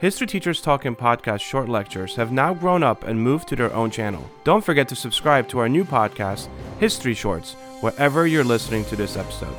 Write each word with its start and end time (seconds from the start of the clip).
History 0.00 0.26
Teachers 0.26 0.62
Talking 0.62 0.96
podcast 0.96 1.40
short 1.40 1.68
lectures 1.68 2.16
have 2.16 2.32
now 2.32 2.54
grown 2.54 2.82
up 2.82 3.04
and 3.04 3.20
moved 3.20 3.48
to 3.48 3.56
their 3.56 3.70
own 3.74 3.90
channel. 3.90 4.28
Don't 4.44 4.64
forget 4.64 4.88
to 4.88 4.96
subscribe 4.96 5.46
to 5.48 5.58
our 5.58 5.68
new 5.68 5.84
podcast, 5.84 6.48
History 6.78 7.12
Shorts, 7.12 7.52
wherever 7.82 8.26
you're 8.26 8.44
listening 8.44 8.86
to 8.86 8.96
this 8.96 9.18
episode. 9.18 9.54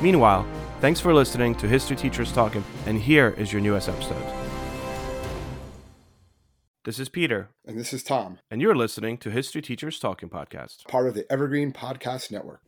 Meanwhile, 0.00 0.46
thanks 0.80 0.98
for 0.98 1.12
listening 1.12 1.54
to 1.56 1.68
History 1.68 1.94
Teachers 1.94 2.32
Talking, 2.32 2.64
and 2.86 2.98
here 2.98 3.34
is 3.36 3.52
your 3.52 3.60
newest 3.60 3.90
episode. 3.90 4.24
This 6.84 6.98
is 6.98 7.10
Peter, 7.10 7.50
And 7.66 7.78
this 7.78 7.92
is 7.92 8.02
Tom, 8.02 8.38
and 8.50 8.62
you're 8.62 8.76
listening 8.76 9.18
to 9.18 9.30
History 9.30 9.60
Teachers 9.60 9.98
Talking 9.98 10.30
podcast. 10.30 10.86
part 10.88 11.06
of 11.06 11.12
the 11.12 11.30
Evergreen 11.30 11.72
Podcast 11.72 12.30
Network. 12.30 12.62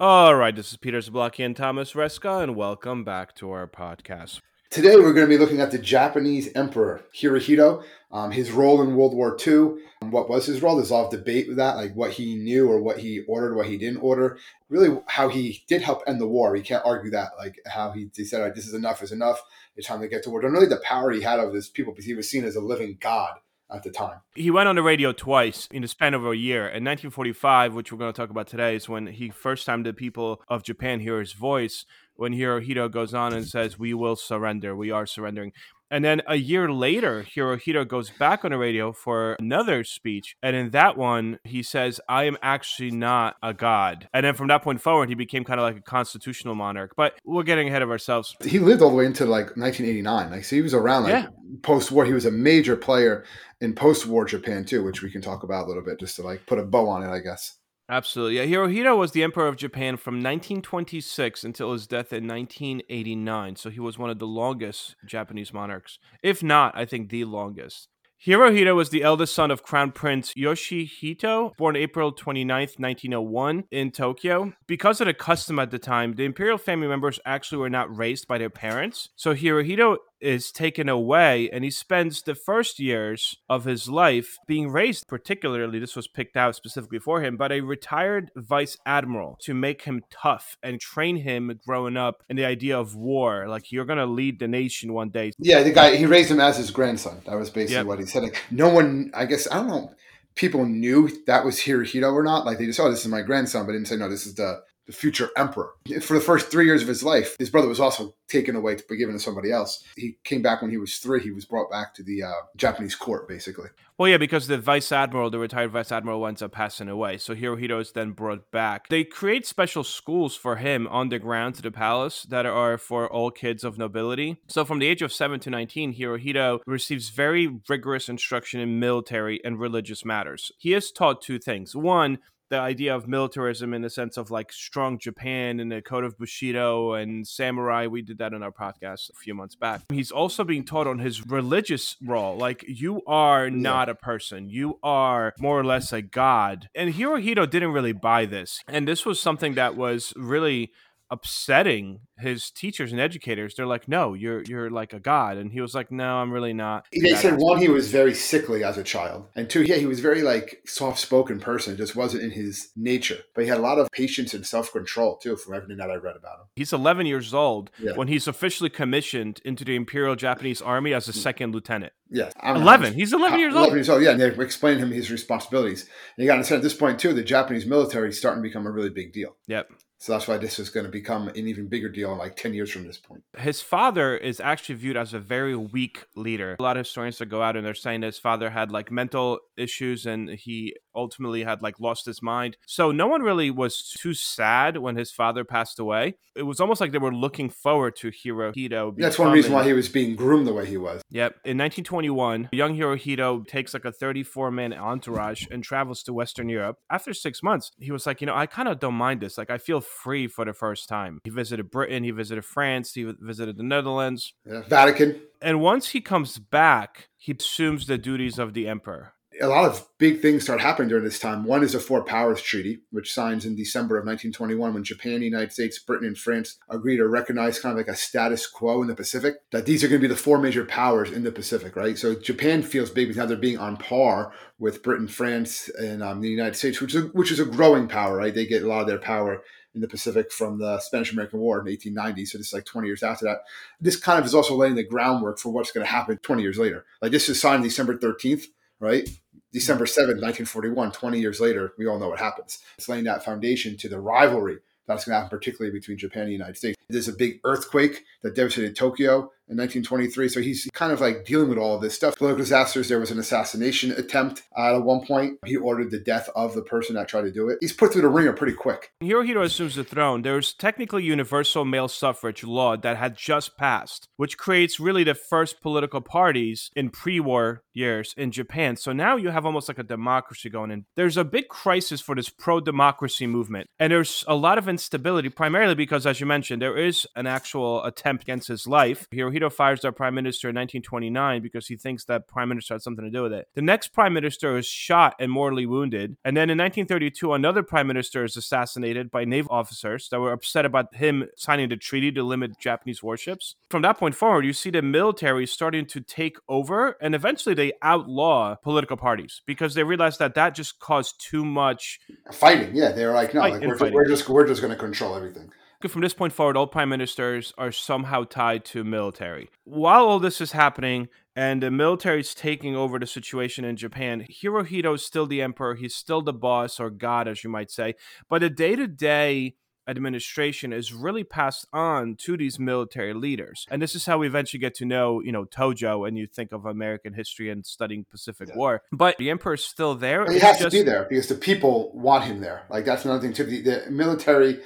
All 0.00 0.34
right, 0.34 0.56
this 0.56 0.72
is 0.72 0.76
Peter 0.76 0.98
Zablocki 0.98 1.46
and 1.46 1.56
Thomas 1.56 1.92
Reska, 1.92 2.42
and 2.42 2.56
welcome 2.56 3.04
back 3.04 3.32
to 3.36 3.52
our 3.52 3.68
podcast. 3.68 4.40
Today, 4.68 4.96
we're 4.96 5.12
going 5.12 5.24
to 5.24 5.28
be 5.28 5.38
looking 5.38 5.60
at 5.60 5.70
the 5.70 5.78
Japanese 5.78 6.52
Emperor 6.54 7.04
Hirohito, 7.14 7.84
um, 8.10 8.32
his 8.32 8.50
role 8.50 8.82
in 8.82 8.96
World 8.96 9.14
War 9.14 9.36
II. 9.46 9.76
Um, 10.02 10.10
What 10.10 10.28
was 10.28 10.46
his 10.46 10.62
role? 10.62 10.74
There's 10.74 10.90
a 10.90 10.94
lot 10.94 11.04
of 11.04 11.10
debate 11.12 11.46
with 11.46 11.58
that, 11.58 11.76
like 11.76 11.94
what 11.94 12.10
he 12.10 12.34
knew 12.34 12.68
or 12.68 12.82
what 12.82 12.98
he 12.98 13.20
ordered, 13.28 13.54
what 13.54 13.66
he 13.68 13.78
didn't 13.78 14.00
order. 14.00 14.36
Really, 14.68 14.98
how 15.06 15.28
he 15.28 15.62
did 15.68 15.82
help 15.82 16.02
end 16.08 16.20
the 16.20 16.26
war. 16.26 16.50
We 16.50 16.62
can't 16.62 16.84
argue 16.84 17.12
that. 17.12 17.30
Like 17.38 17.60
how 17.64 17.92
he, 17.92 18.10
he 18.16 18.24
said, 18.24 18.40
"All 18.40 18.46
right, 18.46 18.54
this 18.54 18.66
is 18.66 18.74
enough, 18.74 19.00
is 19.00 19.12
enough. 19.12 19.40
It's 19.76 19.86
time 19.86 20.00
to 20.00 20.08
get 20.08 20.24
to 20.24 20.30
war. 20.30 20.44
And 20.44 20.52
really, 20.52 20.66
the 20.66 20.78
power 20.78 21.12
he 21.12 21.20
had 21.20 21.38
over 21.38 21.54
his 21.54 21.68
people 21.68 21.92
because 21.92 22.06
he 22.06 22.14
was 22.14 22.28
seen 22.28 22.44
as 22.44 22.56
a 22.56 22.60
living 22.60 22.98
god 23.00 23.34
at 23.74 23.82
the 23.82 23.90
time. 23.90 24.20
He 24.34 24.50
went 24.50 24.68
on 24.68 24.76
the 24.76 24.82
radio 24.82 25.12
twice 25.12 25.68
in 25.70 25.82
the 25.82 25.88
span 25.88 26.14
of 26.14 26.26
a 26.26 26.36
year. 26.36 26.62
In 26.62 26.84
1945, 26.84 27.74
which 27.74 27.92
we're 27.92 27.98
going 27.98 28.12
to 28.12 28.16
talk 28.16 28.30
about 28.30 28.46
today, 28.46 28.76
is 28.76 28.88
when 28.88 29.06
he 29.06 29.30
first 29.30 29.66
time 29.66 29.82
the 29.82 29.92
people 29.92 30.42
of 30.48 30.62
Japan 30.62 31.00
hear 31.00 31.20
his 31.20 31.32
voice. 31.32 31.84
When 32.16 32.32
Hirohito 32.32 32.90
goes 32.90 33.12
on 33.12 33.32
and 33.34 33.44
says, 33.46 33.78
"We 33.78 33.92
will 33.92 34.14
surrender. 34.16 34.76
We 34.76 34.92
are 34.92 35.06
surrendering." 35.06 35.52
And 35.94 36.04
then 36.04 36.22
a 36.26 36.34
year 36.34 36.72
later, 36.72 37.22
Hirohito 37.22 37.86
goes 37.86 38.10
back 38.10 38.44
on 38.44 38.50
the 38.50 38.58
radio 38.58 38.92
for 38.92 39.34
another 39.34 39.84
speech, 39.84 40.34
and 40.42 40.56
in 40.56 40.70
that 40.70 40.98
one, 40.98 41.38
he 41.44 41.62
says, 41.62 42.00
"I 42.08 42.24
am 42.24 42.36
actually 42.42 42.90
not 42.90 43.36
a 43.44 43.54
god." 43.54 44.08
And 44.12 44.26
then 44.26 44.34
from 44.34 44.48
that 44.48 44.64
point 44.64 44.80
forward, 44.80 45.08
he 45.08 45.14
became 45.14 45.44
kind 45.44 45.60
of 45.60 45.62
like 45.62 45.76
a 45.76 45.80
constitutional 45.82 46.56
monarch. 46.56 46.94
But 46.96 47.14
we're 47.24 47.44
getting 47.44 47.68
ahead 47.68 47.82
of 47.82 47.90
ourselves. 47.90 48.34
He 48.44 48.58
lived 48.58 48.82
all 48.82 48.90
the 48.90 48.96
way 48.96 49.06
into 49.06 49.24
like 49.24 49.56
1989. 49.56 50.32
Like, 50.32 50.42
so 50.42 50.56
he 50.56 50.62
was 50.62 50.74
around 50.74 51.04
like 51.04 51.12
Yeah. 51.12 51.26
post-war. 51.62 52.04
He 52.04 52.12
was 52.12 52.26
a 52.26 52.32
major 52.32 52.74
player 52.74 53.24
in 53.60 53.72
post-war 53.72 54.24
Japan 54.24 54.64
too, 54.64 54.82
which 54.82 55.00
we 55.00 55.12
can 55.12 55.22
talk 55.22 55.44
about 55.44 55.66
a 55.66 55.68
little 55.68 55.84
bit, 55.84 56.00
just 56.00 56.16
to 56.16 56.22
like 56.22 56.44
put 56.46 56.58
a 56.58 56.64
bow 56.64 56.88
on 56.88 57.04
it, 57.04 57.08
I 57.08 57.20
guess. 57.20 57.56
Absolutely. 57.88 58.38
Yeah, 58.38 58.46
Hirohito 58.46 58.96
was 58.96 59.12
the 59.12 59.22
emperor 59.22 59.46
of 59.46 59.56
Japan 59.56 59.96
from 59.96 60.14
1926 60.14 61.44
until 61.44 61.72
his 61.72 61.86
death 61.86 62.12
in 62.12 62.26
1989. 62.26 63.56
So 63.56 63.68
he 63.68 63.80
was 63.80 63.98
one 63.98 64.08
of 64.08 64.18
the 64.18 64.26
longest 64.26 64.96
Japanese 65.06 65.52
monarchs. 65.52 65.98
If 66.22 66.42
not, 66.42 66.76
I 66.76 66.86
think 66.86 67.10
the 67.10 67.24
longest. 67.24 67.88
Hirohito 68.26 68.74
was 68.74 68.88
the 68.88 69.02
eldest 69.02 69.34
son 69.34 69.50
of 69.50 69.62
Crown 69.62 69.92
Prince 69.92 70.32
Yoshihito, 70.32 71.54
born 71.58 71.76
April 71.76 72.10
29th, 72.10 72.78
1901, 72.78 73.64
in 73.70 73.90
Tokyo. 73.90 74.54
Because 74.66 75.02
of 75.02 75.08
the 75.08 75.12
custom 75.12 75.58
at 75.58 75.70
the 75.70 75.78
time, 75.78 76.14
the 76.14 76.24
imperial 76.24 76.56
family 76.56 76.88
members 76.88 77.20
actually 77.26 77.58
were 77.58 77.68
not 77.68 77.94
raised 77.94 78.26
by 78.26 78.38
their 78.38 78.48
parents. 78.48 79.10
So 79.14 79.34
Hirohito 79.34 79.96
is 80.20 80.50
taken 80.50 80.88
away 80.88 81.50
and 81.50 81.64
he 81.64 81.70
spends 81.70 82.22
the 82.22 82.34
first 82.34 82.78
years 82.78 83.36
of 83.48 83.64
his 83.64 83.88
life 83.88 84.36
being 84.46 84.68
raised 84.70 85.06
particularly 85.08 85.78
this 85.78 85.96
was 85.96 86.08
picked 86.08 86.36
out 86.36 86.54
specifically 86.56 86.98
for 86.98 87.22
him 87.22 87.36
by 87.36 87.48
a 87.50 87.60
retired 87.60 88.30
vice 88.36 88.76
admiral 88.86 89.36
to 89.40 89.52
make 89.54 89.82
him 89.82 90.02
tough 90.10 90.56
and 90.62 90.80
train 90.80 91.16
him 91.16 91.58
growing 91.66 91.96
up 91.96 92.22
in 92.28 92.36
the 92.36 92.44
idea 92.44 92.78
of 92.78 92.94
war 92.94 93.48
like 93.48 93.70
you're 93.70 93.84
going 93.84 93.98
to 93.98 94.06
lead 94.06 94.38
the 94.38 94.48
nation 94.48 94.92
one 94.92 95.10
day 95.10 95.32
Yeah, 95.38 95.62
the 95.62 95.72
guy 95.72 95.96
he 95.96 96.06
raised 96.06 96.30
him 96.30 96.40
as 96.40 96.56
his 96.56 96.70
grandson. 96.70 97.20
That 97.26 97.36
was 97.36 97.50
basically 97.50 97.76
Yep. 97.76 97.86
what 97.86 97.98
he 97.98 98.06
said. 98.06 98.22
Like, 98.22 98.42
no 98.50 98.68
one, 98.68 99.10
I 99.14 99.24
guess, 99.26 99.50
I 99.50 99.56
don't 99.56 99.68
know, 99.68 99.92
people 100.34 100.64
knew 100.66 101.10
that 101.26 101.44
was 101.44 101.56
Hirohito 101.58 102.12
or 102.12 102.22
not. 102.22 102.44
Like 102.46 102.58
they 102.58 102.66
just, 102.66 102.80
oh, 102.80 102.90
this 102.90 103.00
is 103.04 103.10
my 103.10 103.22
grandson, 103.22 103.66
but 103.66 103.72
didn't 103.72 103.88
say 103.88 103.96
no, 103.96 104.08
this 104.08 104.26
is 104.26 104.34
the 104.34 104.62
the 104.86 104.92
future 104.92 105.30
emperor. 105.36 105.72
For 106.02 106.14
the 106.14 106.24
first 106.24 106.50
three 106.50 106.66
years 106.66 106.82
of 106.82 106.88
his 106.88 107.02
life, 107.02 107.36
his 107.38 107.50
brother 107.50 107.68
was 107.68 107.80
also 107.80 108.14
taken 108.28 108.56
away 108.56 108.74
to 108.74 108.84
be 108.88 108.96
given 108.96 109.14
to 109.14 109.20
somebody 109.20 109.50
else. 109.50 109.84
He 109.96 110.18
came 110.24 110.42
back 110.42 110.62
when 110.62 110.70
he 110.70 110.76
was 110.76 110.96
three. 110.96 111.20
He 111.20 111.30
was 111.30 111.44
brought 111.44 111.70
back 111.70 111.94
to 111.94 112.02
the 112.02 112.22
uh, 112.22 112.32
Japanese 112.56 112.94
court, 112.94 113.28
basically. 113.28 113.68
Well, 113.96 114.08
yeah, 114.08 114.16
because 114.16 114.48
the 114.48 114.58
vice 114.58 114.90
admiral, 114.90 115.30
the 115.30 115.38
retired 115.38 115.70
vice 115.70 115.92
admiral, 115.92 116.26
ends 116.26 116.42
up 116.42 116.50
passing 116.50 116.88
away. 116.88 117.16
So 117.18 117.34
Hirohito 117.34 117.80
is 117.80 117.92
then 117.92 118.10
brought 118.10 118.50
back. 118.50 118.88
They 118.88 119.04
create 119.04 119.46
special 119.46 119.84
schools 119.84 120.34
for 120.34 120.56
him 120.56 120.88
underground 120.88 121.54
to 121.56 121.62
the 121.62 121.70
palace 121.70 122.24
that 122.24 122.44
are 122.44 122.76
for 122.76 123.08
all 123.08 123.30
kids 123.30 123.62
of 123.62 123.78
nobility. 123.78 124.40
So 124.48 124.64
from 124.64 124.80
the 124.80 124.88
age 124.88 125.00
of 125.00 125.12
7 125.12 125.38
to 125.40 125.50
19, 125.50 125.94
Hirohito 125.94 126.58
receives 126.66 127.10
very 127.10 127.60
rigorous 127.68 128.08
instruction 128.08 128.60
in 128.60 128.80
military 128.80 129.40
and 129.44 129.60
religious 129.60 130.04
matters. 130.04 130.50
He 130.58 130.74
is 130.74 130.90
taught 130.90 131.22
two 131.22 131.38
things. 131.38 131.76
One, 131.76 132.18
the 132.54 132.60
idea 132.60 132.94
of 132.94 133.08
militarism 133.08 133.74
in 133.74 133.82
the 133.82 133.90
sense 133.90 134.16
of 134.16 134.30
like 134.30 134.52
strong 134.52 134.96
Japan 134.96 135.58
and 135.58 135.72
the 135.72 135.82
code 135.82 136.04
of 136.04 136.16
Bushido 136.16 136.92
and 136.92 137.26
samurai. 137.26 137.88
We 137.88 138.00
did 138.00 138.18
that 138.18 138.32
in 138.32 138.44
our 138.44 138.52
podcast 138.52 139.10
a 139.10 139.14
few 139.14 139.34
months 139.34 139.56
back. 139.56 139.80
He's 139.92 140.12
also 140.12 140.44
being 140.44 140.64
taught 140.64 140.86
on 140.86 141.00
his 141.00 141.26
religious 141.26 141.96
role. 142.00 142.36
Like, 142.36 142.64
you 142.68 143.02
are 143.08 143.50
not 143.50 143.88
a 143.88 143.96
person, 143.96 144.48
you 144.48 144.78
are 144.84 145.34
more 145.40 145.58
or 145.58 145.64
less 145.64 145.92
a 145.92 146.00
god. 146.00 146.68
And 146.76 146.94
Hirohito 146.94 147.50
didn't 147.50 147.72
really 147.72 147.92
buy 147.92 148.24
this. 148.24 148.62
And 148.68 148.86
this 148.86 149.04
was 149.04 149.20
something 149.20 149.54
that 149.54 149.74
was 149.74 150.12
really 150.16 150.70
upsetting 151.14 152.00
his 152.18 152.50
teachers 152.50 152.90
and 152.90 153.00
educators. 153.00 153.54
They're 153.54 153.66
like, 153.66 153.86
no, 153.86 154.14
you're 154.14 154.42
you're 154.42 154.68
like 154.68 154.92
a 154.92 154.98
god. 154.98 155.36
And 155.36 155.52
he 155.52 155.60
was 155.60 155.74
like, 155.74 155.92
no, 155.92 156.16
I'm 156.16 156.32
really 156.32 156.52
not. 156.52 156.86
They 156.92 157.14
said 157.14 157.38
one, 157.38 157.58
he 157.58 157.68
was 157.68 157.88
very 157.90 158.14
sickly 158.14 158.64
as 158.64 158.76
a 158.76 158.82
child, 158.82 159.26
and 159.36 159.48
two, 159.48 159.62
yeah, 159.62 159.76
he 159.76 159.86
was 159.86 160.00
very 160.00 160.22
like 160.22 160.60
soft-spoken 160.66 161.38
person. 161.38 161.74
It 161.74 161.76
just 161.76 161.94
wasn't 161.94 162.24
in 162.24 162.32
his 162.32 162.70
nature. 162.76 163.18
But 163.34 163.44
he 163.44 163.48
had 163.48 163.58
a 163.58 163.62
lot 163.62 163.78
of 163.78 163.88
patience 163.92 164.34
and 164.34 164.44
self-control 164.44 165.18
too, 165.18 165.36
from 165.36 165.54
everything 165.54 165.76
that 165.76 165.90
I 165.90 165.94
read 165.94 166.16
about 166.16 166.40
him. 166.40 166.46
He's 166.56 166.72
11 166.72 167.06
years 167.06 167.32
old 167.32 167.70
Yeah. 167.78 167.92
when 167.94 168.08
he's 168.08 168.26
officially 168.26 168.70
commissioned 168.70 169.40
into 169.44 169.64
the 169.64 169.76
Imperial 169.76 170.16
Japanese 170.16 170.60
Army 170.60 170.92
as 170.92 171.08
a 171.08 171.12
hmm. 171.12 171.18
second 171.18 171.54
lieutenant. 171.54 171.92
Yeah, 172.10 172.30
I 172.40 172.48
don't 172.52 172.60
know 172.64 172.70
how 172.70 172.76
11. 172.76 172.86
much- 172.88 172.94
He's 172.94 173.12
11 173.12 173.40
years 173.40 173.54
11 173.54 173.68
old. 173.70 173.76
years 173.76 173.88
old, 173.88 174.02
yeah. 174.02 174.10
And 174.10 174.20
they 174.20 174.28
explained 174.28 174.80
him 174.80 174.90
his 174.90 175.10
responsibilities. 175.10 175.82
And 175.82 176.24
you 176.24 176.26
got 176.26 176.34
to 176.34 176.38
understand 176.38 176.58
at 176.58 176.62
this 176.62 176.74
point, 176.74 176.98
too, 176.98 177.12
the 177.12 177.22
Japanese 177.22 177.66
military 177.66 178.10
is 178.10 178.18
starting 178.18 178.42
to 178.42 178.48
become 178.48 178.66
a 178.66 178.70
really 178.70 178.90
big 178.90 179.12
deal. 179.12 179.36
Yep. 179.46 179.70
So 179.98 180.12
that's 180.12 180.28
why 180.28 180.36
this 180.36 180.58
is 180.58 180.70
going 180.70 180.84
to 180.84 180.92
become 180.92 181.28
an 181.28 181.36
even 181.36 181.68
bigger 181.68 181.88
deal 181.88 182.12
in 182.12 182.18
like 182.18 182.36
10 182.36 182.52
years 182.52 182.70
from 182.70 182.86
this 182.86 182.98
point. 182.98 183.22
His 183.38 183.60
father 183.60 184.16
is 184.16 184.40
actually 184.40 184.74
viewed 184.74 184.96
as 184.96 185.14
a 185.14 185.20
very 185.20 185.56
weak 185.56 186.04
leader. 186.14 186.56
A 186.58 186.62
lot 186.62 186.76
of 186.76 186.84
historians 186.84 187.18
that 187.18 187.26
go 187.26 187.42
out 187.42 187.56
and 187.56 187.64
they're 187.64 187.74
saying 187.74 188.02
his 188.02 188.18
father 188.18 188.50
had 188.50 188.70
like 188.70 188.90
mental 188.90 189.38
issues 189.56 190.04
and 190.04 190.28
he 190.28 190.74
ultimately 190.94 191.44
had 191.44 191.62
like 191.62 191.80
lost 191.80 192.06
his 192.06 192.22
mind. 192.22 192.56
So 192.66 192.90
no 192.90 193.06
one 193.06 193.22
really 193.22 193.50
was 193.50 193.94
too 193.98 194.14
sad 194.14 194.76
when 194.78 194.96
his 194.96 195.10
father 195.10 195.44
passed 195.44 195.78
away. 195.78 196.14
It 196.34 196.42
was 196.42 196.60
almost 196.60 196.80
like 196.80 196.92
they 196.92 196.98
were 196.98 197.14
looking 197.14 197.48
forward 197.48 197.96
to 197.96 198.10
Hirohito. 198.10 198.94
That's 198.96 199.18
one 199.18 199.32
reason 199.32 199.52
why 199.52 199.64
he 199.64 199.72
was 199.72 199.88
being 199.88 200.16
groomed 200.16 200.46
the 200.46 200.52
way 200.52 200.66
he 200.66 200.76
was. 200.76 201.02
Yep. 201.10 201.32
In 201.44 201.58
1921, 201.58 202.48
young 202.52 202.76
Hirohito 202.76 203.46
takes 203.46 203.74
like 203.74 203.84
a 203.84 203.92
34 203.92 204.50
man 204.50 204.72
entourage 204.72 205.46
and 205.50 205.62
travels 205.62 206.02
to 206.04 206.12
Western 206.12 206.48
Europe. 206.48 206.78
After 206.90 207.14
six 207.14 207.42
months, 207.42 207.70
he 207.78 207.92
was 207.92 208.06
like, 208.06 208.20
you 208.20 208.26
know, 208.26 208.34
I 208.34 208.46
kind 208.46 208.68
of 208.68 208.80
don't 208.80 208.94
mind 208.94 209.20
this. 209.20 209.38
Like, 209.38 209.50
I 209.50 209.58
feel 209.58 209.80
free 209.80 210.26
for 210.26 210.44
the 210.44 210.52
first 210.52 210.88
time. 210.88 211.20
He 211.24 211.30
visited 211.30 211.70
Britain, 211.70 212.04
he 212.04 212.10
visited 212.10 212.44
France, 212.44 212.92
he 212.94 213.04
visited 213.20 213.56
the 213.56 213.62
Netherlands. 213.62 214.34
Yeah. 214.44 214.62
Vatican. 214.68 215.20
And 215.40 215.60
once 215.60 215.90
he 215.90 216.00
comes 216.00 216.38
back, 216.38 217.08
he 217.16 217.34
assumes 217.38 217.86
the 217.86 217.98
duties 217.98 218.38
of 218.38 218.54
the 218.54 218.68
emperor. 218.68 219.13
A 219.40 219.48
lot 219.48 219.64
of 219.64 219.88
big 219.98 220.20
things 220.20 220.44
start 220.44 220.60
happening 220.60 220.88
during 220.88 221.04
this 221.04 221.18
time. 221.18 221.44
One 221.44 221.64
is 221.64 221.72
the 221.72 221.80
Four 221.80 222.04
Powers 222.04 222.40
Treaty, 222.40 222.80
which 222.90 223.12
signs 223.12 223.44
in 223.44 223.56
December 223.56 223.96
of 223.96 224.06
1921 224.06 224.74
when 224.74 224.84
Japan, 224.84 225.20
the 225.20 225.26
United 225.26 225.52
States, 225.52 225.78
Britain, 225.78 226.06
and 226.06 226.16
France 226.16 226.58
agree 226.68 226.96
to 226.96 227.08
recognize 227.08 227.58
kind 227.58 227.72
of 227.72 227.76
like 227.78 227.92
a 227.92 227.98
status 227.98 228.46
quo 228.46 228.82
in 228.82 228.88
the 228.88 228.94
Pacific, 228.94 229.36
that 229.50 229.66
these 229.66 229.82
are 229.82 229.88
going 229.88 230.00
to 230.00 230.06
be 230.08 230.12
the 230.12 230.20
four 230.20 230.38
major 230.38 230.64
powers 230.64 231.10
in 231.10 231.24
the 231.24 231.32
Pacific, 231.32 231.74
right? 231.74 231.98
So 231.98 232.14
Japan 232.14 232.62
feels 232.62 232.90
big 232.90 233.08
because 233.08 233.18
now 233.18 233.26
they're 233.26 233.36
being 233.36 233.58
on 233.58 233.76
par 233.76 234.32
with 234.58 234.82
Britain, 234.82 235.08
France, 235.08 235.68
and 235.78 236.02
um, 236.02 236.20
the 236.20 236.28
United 236.28 236.54
States, 236.54 236.80
which 236.80 236.94
is, 236.94 237.04
a, 237.04 237.06
which 237.08 237.32
is 237.32 237.40
a 237.40 237.44
growing 237.44 237.88
power, 237.88 238.16
right? 238.16 238.34
They 238.34 238.46
get 238.46 238.62
a 238.62 238.68
lot 238.68 238.82
of 238.82 238.86
their 238.86 238.98
power 238.98 239.42
in 239.74 239.80
the 239.80 239.88
Pacific 239.88 240.30
from 240.30 240.58
the 240.58 240.78
Spanish 240.78 241.12
American 241.12 241.40
War 241.40 241.58
in 241.58 241.66
1890. 241.66 242.26
So 242.26 242.38
this 242.38 242.48
is 242.48 242.52
like 242.52 242.64
20 242.64 242.86
years 242.86 243.02
after 243.02 243.24
that. 243.26 243.38
This 243.80 243.96
kind 243.96 244.20
of 244.20 244.24
is 244.24 244.34
also 244.34 244.54
laying 244.54 244.76
the 244.76 244.84
groundwork 244.84 245.38
for 245.38 245.50
what's 245.50 245.72
going 245.72 245.84
to 245.84 245.90
happen 245.90 246.18
20 246.18 246.42
years 246.42 246.58
later. 246.58 246.84
Like 247.02 247.10
this 247.10 247.28
is 247.28 247.40
signed 247.40 247.64
December 247.64 247.96
13th, 247.98 248.44
right? 248.84 249.08
December 249.52 249.86
7th, 249.86 250.20
1941, 250.20 250.92
20 250.92 251.20
years 251.20 251.40
later, 251.40 251.72
we 251.78 251.86
all 251.86 251.98
know 251.98 252.08
what 252.08 252.18
happens. 252.18 252.58
It's 252.76 252.88
laying 252.88 253.04
that 253.04 253.24
foundation 253.24 253.76
to 253.78 253.88
the 253.88 254.00
rivalry 254.00 254.58
that's 254.86 255.04
going 255.04 255.14
to 255.14 255.22
happen, 255.22 255.38
particularly 255.38 255.72
between 255.76 255.96
Japan 255.96 256.22
and 256.22 256.28
the 256.28 256.34
United 256.34 256.56
States. 256.56 256.76
There's 256.88 257.08
a 257.08 257.12
big 257.12 257.40
earthquake 257.44 258.04
that 258.22 258.34
devastated 258.34 258.76
Tokyo 258.76 259.30
in 259.48 259.56
1923. 259.56 260.28
So 260.28 260.40
he's 260.40 260.68
kind 260.74 260.92
of 260.92 261.00
like 261.00 261.24
dealing 261.24 261.48
with 261.48 261.56
all 261.56 261.76
of 261.76 261.80
this 261.80 261.94
stuff. 261.94 262.16
Political 262.16 262.44
disasters. 262.44 262.88
There 262.88 263.00
was 263.00 263.10
an 263.10 263.18
assassination 263.18 263.92
attempt 263.92 264.42
at 264.56 264.76
one 264.78 265.06
point. 265.06 265.38
He 265.46 265.56
ordered 265.56 265.90
the 265.90 266.00
death 266.00 266.28
of 266.36 266.54
the 266.54 266.62
person 266.62 266.96
that 266.96 267.08
tried 267.08 267.22
to 267.22 267.32
do 267.32 267.48
it. 267.48 267.58
He's 267.60 267.72
put 267.72 267.92
through 267.92 268.02
the 268.02 268.08
ringer 268.08 268.34
pretty 268.34 268.54
quick. 268.54 268.92
Hirohito 269.02 269.42
assumes 269.42 269.76
the 269.76 269.84
throne. 269.84 270.22
There's 270.22 270.52
technically 270.52 271.04
universal 271.04 271.64
male 271.64 271.88
suffrage 271.88 272.44
law 272.44 272.76
that 272.76 272.98
had 272.98 273.16
just 273.16 273.56
passed, 273.56 274.08
which 274.16 274.36
creates 274.36 274.78
really 274.78 275.04
the 275.04 275.14
first 275.14 275.62
political 275.62 276.02
parties 276.02 276.70
in 276.76 276.90
pre-war 276.90 277.62
years 277.74 278.14
in 278.16 278.30
Japan. 278.30 278.76
So 278.76 278.92
now 278.92 279.16
you 279.16 279.30
have 279.30 279.44
almost 279.44 279.68
like 279.68 279.78
a 279.78 279.82
democracy 279.82 280.48
going 280.48 280.70
in. 280.70 280.86
There's 280.94 281.16
a 281.16 281.24
big 281.24 281.48
crisis 281.48 282.00
for 282.00 282.14
this 282.14 282.28
pro-democracy 282.28 283.26
movement, 283.26 283.68
and 283.78 283.92
there's 283.92 284.24
a 284.26 284.34
lot 284.34 284.58
of 284.58 284.68
instability, 284.68 285.28
primarily 285.28 285.74
because, 285.74 286.06
as 286.06 286.20
you 286.20 286.26
mentioned, 286.26 286.62
there 286.62 286.76
is 286.76 287.06
an 287.16 287.26
actual 287.26 287.84
attempt 287.84 288.22
against 288.22 288.48
his 288.48 288.66
life. 288.66 289.08
Hirohito 289.12 289.52
fires 289.52 289.80
their 289.80 289.92
prime 289.92 290.14
minister 290.14 290.48
in 290.48 290.54
1929 290.54 291.42
because 291.42 291.66
he 291.66 291.76
thinks 291.76 292.04
that 292.04 292.28
prime 292.28 292.48
minister 292.48 292.74
had 292.74 292.82
something 292.82 293.04
to 293.04 293.10
do 293.10 293.22
with 293.22 293.32
it. 293.32 293.48
The 293.54 293.62
next 293.62 293.88
prime 293.88 294.12
minister 294.12 294.56
is 294.56 294.66
shot 294.66 295.14
and 295.18 295.30
mortally 295.30 295.66
wounded. 295.66 296.16
And 296.24 296.36
then 296.36 296.50
in 296.50 296.58
1932, 296.58 297.32
another 297.32 297.62
prime 297.62 297.86
minister 297.86 298.24
is 298.24 298.36
assassinated 298.36 299.10
by 299.10 299.24
naval 299.24 299.52
officers 299.52 300.08
that 300.10 300.20
were 300.20 300.32
upset 300.32 300.64
about 300.64 300.94
him 300.94 301.26
signing 301.36 301.68
the 301.68 301.76
treaty 301.76 302.12
to 302.12 302.22
limit 302.22 302.58
Japanese 302.58 303.02
warships. 303.02 303.56
From 303.70 303.82
that 303.82 303.98
point 303.98 304.14
forward, 304.14 304.44
you 304.44 304.52
see 304.52 304.70
the 304.70 304.82
military 304.82 305.46
starting 305.46 305.86
to 305.86 306.00
take 306.00 306.36
over, 306.48 306.96
and 307.00 307.14
eventually 307.14 307.54
they 307.54 307.63
outlaw 307.80 308.56
political 308.56 308.96
parties 308.96 309.40
because 309.46 309.74
they 309.74 309.84
realize 309.84 310.18
that 310.18 310.34
that 310.34 310.54
just 310.54 310.78
caused 310.78 311.14
too 311.18 311.44
much 311.44 312.00
fighting. 312.32 312.74
Yeah, 312.74 312.92
they 312.92 313.06
were 313.06 313.12
like, 313.12 313.32
no, 313.32 313.40
like, 313.40 313.62
we're, 313.62 313.78
just, 313.78 313.92
we're 313.92 314.06
just 314.06 314.28
we're 314.28 314.46
just 314.46 314.60
going 314.60 314.72
to 314.72 314.78
control 314.78 315.14
everything 315.14 315.50
from 315.88 316.02
this 316.02 316.14
point 316.14 316.32
forward, 316.32 316.56
all 316.56 316.66
prime 316.66 316.88
ministers 316.88 317.52
are 317.58 317.72
somehow 317.72 318.24
tied 318.24 318.64
to 318.66 318.84
military. 318.84 319.50
While 319.64 320.06
all 320.06 320.18
this 320.18 320.40
is 320.40 320.52
happening 320.52 321.08
and 321.36 321.62
the 321.62 321.70
military 321.70 322.20
is 322.20 322.34
taking 322.34 322.76
over 322.76 322.98
the 322.98 323.06
situation 323.06 323.64
in 323.64 323.76
Japan, 323.76 324.26
Hirohito 324.30 324.94
is 324.94 325.04
still 325.04 325.26
the 325.26 325.42
emperor. 325.42 325.74
He's 325.74 325.94
still 325.94 326.22
the 326.22 326.32
boss 326.32 326.80
or 326.80 326.90
god, 326.90 327.28
as 327.28 327.44
you 327.44 327.50
might 327.50 327.70
say. 327.70 327.94
But 328.28 328.40
the 328.40 328.50
day 328.50 328.76
to 328.76 328.86
day 328.86 329.56
administration 329.86 330.72
is 330.72 330.92
really 330.92 331.24
passed 331.24 331.66
on 331.72 332.16
to 332.20 332.36
these 332.36 332.58
military 332.58 333.14
leaders. 333.14 333.66
And 333.70 333.80
this 333.80 333.94
is 333.94 334.06
how 334.06 334.18
we 334.18 334.26
eventually 334.26 334.60
get 334.60 334.74
to 334.76 334.84
know, 334.84 335.20
you 335.20 335.32
know, 335.32 335.44
Tojo 335.44 336.06
and 336.06 336.16
you 336.16 336.26
think 336.26 336.52
of 336.52 336.66
American 336.66 337.14
history 337.14 337.50
and 337.50 337.64
studying 337.64 338.04
Pacific 338.10 338.48
yeah. 338.48 338.56
War. 338.56 338.82
But 338.92 339.16
the 339.18 339.30
emperor 339.30 339.54
is 339.54 339.64
still 339.64 339.94
there. 339.94 340.30
He 340.30 340.38
has 340.38 340.58
just... 340.58 340.70
to 340.70 340.78
be 340.78 340.82
there 340.82 341.06
because 341.08 341.28
the 341.28 341.34
people 341.34 341.90
want 341.94 342.24
him 342.24 342.40
there. 342.40 342.64
Like 342.70 342.84
that's 342.84 343.04
another 343.04 343.20
thing 343.20 343.32
too. 343.32 343.44
The, 343.44 343.62
the 343.62 343.90
military 343.90 344.60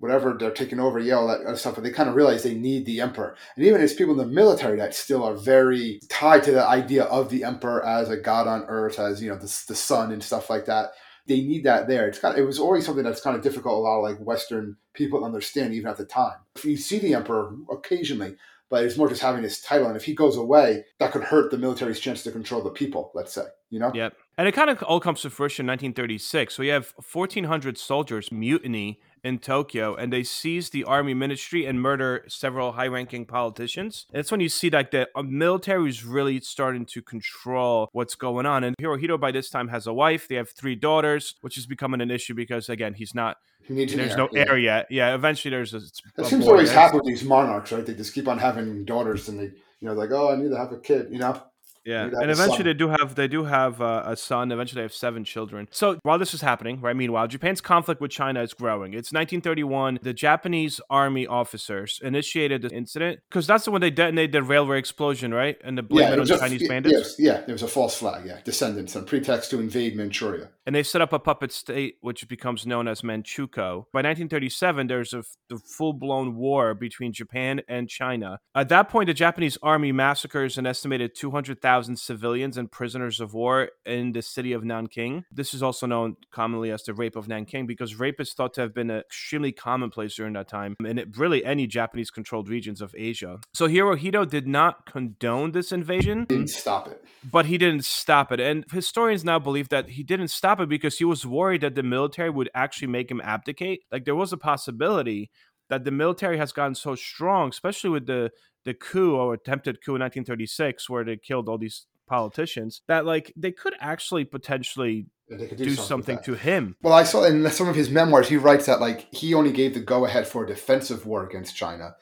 whatever 0.00 0.34
they're 0.38 0.50
taking 0.50 0.80
over 0.80 0.98
Yale, 0.98 1.26
that 1.26 1.58
stuff, 1.58 1.74
but 1.74 1.84
they 1.84 1.90
kind 1.90 2.08
of 2.08 2.14
realize 2.14 2.42
they 2.42 2.54
need 2.54 2.86
the 2.86 3.02
emperor. 3.02 3.36
And 3.54 3.66
even 3.66 3.82
it's 3.82 3.92
people 3.92 4.12
in 4.12 4.18
the 4.18 4.34
military 4.34 4.78
that 4.78 4.94
still 4.94 5.22
are 5.22 5.34
very 5.34 6.00
tied 6.08 6.42
to 6.44 6.52
the 6.52 6.66
idea 6.66 7.04
of 7.04 7.28
the 7.28 7.44
emperor 7.44 7.84
as 7.84 8.08
a 8.08 8.16
god 8.16 8.48
on 8.48 8.64
earth, 8.66 8.98
as 8.98 9.22
you 9.22 9.28
know, 9.28 9.36
the, 9.36 9.64
the 9.68 9.74
sun 9.74 10.10
and 10.10 10.24
stuff 10.24 10.48
like 10.48 10.64
that. 10.64 10.92
They 11.26 11.42
need 11.42 11.64
that 11.64 11.88
there. 11.88 12.08
It's 12.08 12.18
kind 12.18 12.34
of, 12.34 12.40
it 12.40 12.46
was 12.46 12.58
always 12.58 12.84
something 12.84 13.04
that's 13.04 13.20
kind 13.20 13.36
of 13.36 13.42
difficult 13.42 13.74
a 13.74 13.78
lot 13.78 13.98
of 13.98 14.04
like 14.04 14.18
Western 14.18 14.76
people 14.94 15.24
understand 15.24 15.74
even 15.74 15.90
at 15.90 15.96
the 15.96 16.04
time. 16.04 16.38
If 16.56 16.64
you 16.64 16.76
see 16.76 16.98
the 16.98 17.14
emperor 17.14 17.54
occasionally, 17.70 18.36
but 18.70 18.84
it's 18.84 18.96
more 18.96 19.08
just 19.08 19.20
having 19.20 19.42
his 19.42 19.60
title. 19.60 19.88
And 19.88 19.96
if 19.96 20.04
he 20.04 20.14
goes 20.14 20.36
away, 20.36 20.84
that 21.00 21.12
could 21.12 21.24
hurt 21.24 21.50
the 21.50 21.58
military's 21.58 21.98
chance 21.98 22.22
to 22.22 22.30
control 22.30 22.62
the 22.62 22.70
people, 22.70 23.10
let's 23.14 23.32
say, 23.32 23.42
you 23.68 23.80
know? 23.80 23.90
Yep. 23.92 24.14
And 24.38 24.48
it 24.48 24.52
kind 24.52 24.70
of 24.70 24.82
all 24.84 25.00
comes 25.00 25.22
to 25.22 25.30
fruition 25.30 25.64
in 25.64 25.72
1936. 25.72 26.54
So 26.54 26.62
you 26.62 26.70
have 26.70 26.94
1,400 27.12 27.76
soldiers 27.76 28.30
mutiny 28.30 29.00
in 29.24 29.38
Tokyo 29.38 29.94
and 29.94 30.12
they 30.12 30.22
seize 30.22 30.70
the 30.70 30.84
army 30.84 31.14
ministry 31.14 31.66
and 31.66 31.80
murder 31.80 32.24
several 32.28 32.72
high 32.72 32.86
ranking 32.86 33.26
politicians. 33.26 34.06
And 34.12 34.18
that's 34.18 34.30
when 34.30 34.40
you 34.40 34.48
see 34.48 34.70
like 34.70 34.90
the 34.90 35.08
uh, 35.14 35.22
military 35.22 35.88
is 35.88 36.04
really 36.04 36.40
starting 36.40 36.86
to 36.86 37.02
control 37.02 37.88
what's 37.92 38.14
going 38.14 38.46
on. 38.46 38.64
And 38.64 38.76
Hirohito 38.80 39.18
by 39.18 39.30
this 39.32 39.50
time 39.50 39.68
has 39.68 39.86
a 39.86 39.92
wife, 39.92 40.28
they 40.28 40.36
have 40.36 40.50
three 40.50 40.74
daughters, 40.74 41.34
which 41.40 41.56
is 41.58 41.66
becoming 41.66 42.00
an 42.00 42.10
issue 42.10 42.34
because 42.34 42.68
again, 42.68 42.94
he's 42.94 43.14
not 43.14 43.38
there's 43.68 43.94
heir, 43.94 44.16
no 44.16 44.28
yeah. 44.32 44.44
heir 44.48 44.58
yet. 44.58 44.86
Yeah, 44.90 45.14
eventually 45.14 45.50
there's 45.50 45.74
a. 45.74 45.80
That 46.16 46.26
seems 46.26 46.44
to 46.44 46.50
always 46.50 46.72
happen 46.72 46.96
with 46.96 47.06
these 47.06 47.22
monarchs, 47.22 47.70
right? 47.70 47.84
They 47.84 47.94
just 47.94 48.14
keep 48.14 48.26
on 48.26 48.38
having 48.38 48.84
daughters, 48.84 49.28
and 49.28 49.38
they, 49.38 49.44
you 49.44 49.52
know, 49.82 49.92
like, 49.92 50.10
oh, 50.10 50.32
I 50.32 50.36
need 50.36 50.50
to 50.50 50.56
have 50.56 50.72
a 50.72 50.78
kid, 50.78 51.08
you 51.10 51.18
know. 51.18 51.40
Yeah, 51.84 52.04
and 52.04 52.30
eventually 52.30 52.64
they 52.64 52.74
do 52.74 52.88
have 52.88 53.14
they 53.14 53.28
do 53.28 53.44
have 53.44 53.80
uh, 53.80 54.02
a 54.04 54.16
son. 54.16 54.52
Eventually, 54.52 54.80
they 54.80 54.84
have 54.84 54.92
seven 54.92 55.24
children. 55.24 55.66
So 55.70 55.98
while 56.02 56.18
this 56.18 56.34
is 56.34 56.42
happening, 56.42 56.80
right? 56.80 56.94
Meanwhile, 56.94 57.28
Japan's 57.28 57.60
conflict 57.60 58.00
with 58.00 58.10
China 58.10 58.42
is 58.42 58.52
growing. 58.52 58.92
It's 58.92 59.12
1931. 59.12 60.00
The 60.02 60.12
Japanese 60.12 60.80
army 60.90 61.26
officers 61.26 61.98
initiated 62.02 62.62
the 62.62 62.70
incident 62.70 63.20
because 63.28 63.46
that's 63.46 63.64
the 63.64 63.70
when 63.70 63.80
they 63.80 63.90
detonated 63.90 64.32
the 64.32 64.42
railway 64.42 64.78
explosion, 64.78 65.32
right? 65.32 65.56
And 65.64 65.78
the 65.78 65.82
blame 65.82 66.08
yeah, 66.08 66.22
it 66.22 66.30
on 66.30 66.38
Chinese 66.38 66.68
bandits. 66.68 66.94
Yes, 66.94 67.14
yeah, 67.18 67.40
there 67.46 67.54
was 67.54 67.62
a 67.62 67.68
false 67.68 67.96
flag. 67.96 68.26
Yeah, 68.26 68.40
descendants 68.44 68.94
on 68.94 69.06
pretext 69.06 69.50
to 69.50 69.60
invade 69.60 69.96
Manchuria. 69.96 70.50
And 70.70 70.76
they 70.76 70.84
set 70.84 71.02
up 71.02 71.12
a 71.12 71.18
puppet 71.18 71.50
state, 71.50 71.96
which 72.00 72.28
becomes 72.28 72.64
known 72.64 72.86
as 72.86 73.02
Manchukuo. 73.02 73.86
By 73.92 74.02
1937, 74.06 74.86
there's 74.86 75.12
a, 75.12 75.24
a 75.50 75.58
full 75.58 75.92
blown 75.92 76.36
war 76.36 76.74
between 76.74 77.12
Japan 77.12 77.60
and 77.68 77.88
China. 77.88 78.38
At 78.54 78.68
that 78.68 78.88
point, 78.88 79.08
the 79.08 79.12
Japanese 79.12 79.58
army 79.64 79.90
massacres 79.90 80.56
an 80.58 80.66
estimated 80.66 81.16
200,000 81.16 81.80
thousand 81.80 81.98
civilians 81.98 82.56
and 82.56 82.70
prisoners 82.70 83.18
of 83.18 83.34
war 83.34 83.70
in 83.84 84.12
the 84.12 84.22
city 84.22 84.52
of 84.52 84.62
Nanking. 84.62 85.24
This 85.32 85.54
is 85.54 85.62
also 85.62 85.86
known 85.88 86.16
commonly 86.30 86.70
as 86.70 86.84
the 86.84 86.94
Rape 86.94 87.16
of 87.16 87.26
Nanking 87.26 87.66
because 87.66 87.98
rape 87.98 88.20
is 88.20 88.32
thought 88.32 88.54
to 88.54 88.60
have 88.60 88.72
been 88.72 88.92
extremely 88.92 89.50
commonplace 89.50 90.14
during 90.14 90.34
that 90.34 90.46
time 90.46 90.76
in 90.84 91.12
really 91.16 91.44
any 91.44 91.66
Japanese 91.66 92.10
controlled 92.10 92.48
regions 92.48 92.80
of 92.80 92.94
Asia. 92.96 93.40
So 93.54 93.66
Hirohito 93.66 94.28
did 94.28 94.46
not 94.46 94.86
condone 94.86 95.50
this 95.50 95.72
invasion. 95.72 96.26
Didn't 96.28 96.50
stop 96.50 96.86
it. 96.86 97.02
But 97.24 97.46
he 97.46 97.58
didn't 97.58 97.84
stop 97.84 98.30
it. 98.30 98.38
And 98.38 98.64
historians 98.70 99.24
now 99.24 99.38
believe 99.38 99.68
that 99.70 99.90
he 99.90 100.02
didn't 100.02 100.28
stop 100.28 100.59
it 100.60 100.68
because 100.68 100.98
he 100.98 101.04
was 101.04 101.26
worried 101.26 101.60
that 101.62 101.74
the 101.74 101.82
military 101.82 102.30
would 102.30 102.50
actually 102.54 102.88
make 102.88 103.10
him 103.10 103.20
abdicate. 103.20 103.82
Like 103.90 104.04
there 104.04 104.14
was 104.14 104.32
a 104.32 104.36
possibility 104.36 105.30
that 105.68 105.84
the 105.84 105.90
military 105.90 106.38
has 106.38 106.52
gotten 106.52 106.74
so 106.74 106.94
strong, 106.94 107.48
especially 107.48 107.90
with 107.90 108.06
the 108.06 108.30
the 108.64 108.74
coup 108.74 109.16
or 109.16 109.32
attempted 109.34 109.82
coup 109.84 109.94
in 109.94 110.02
1936 110.02 110.90
where 110.90 111.04
they 111.04 111.16
killed 111.16 111.48
all 111.48 111.56
these 111.56 111.86
politicians 112.06 112.82
that 112.88 113.06
like 113.06 113.32
they 113.36 113.52
could 113.52 113.72
actually 113.80 114.24
potentially 114.24 115.06
do, 115.30 115.38
do, 115.38 115.46
something, 115.46 115.76
something 115.76 116.18
to 116.24 116.34
him. 116.34 116.76
Well, 116.82 116.92
I 116.92 117.04
saw 117.04 117.24
in 117.24 117.48
some 117.50 117.68
of 117.68 117.76
his 117.76 117.88
memoirs 117.88 118.28
he 118.28 118.36
writes 118.36 118.66
that 118.66 118.80
like 118.80 119.06
he 119.14 119.32
only 119.32 119.52
gave 119.52 119.74
the 119.74 119.80
go 119.80 120.04
ahead 120.04 120.26
for 120.26 120.44
a 120.44 120.46
defensive 120.46 121.06
war 121.06 121.24
against 121.24 121.56
China, 121.56 121.94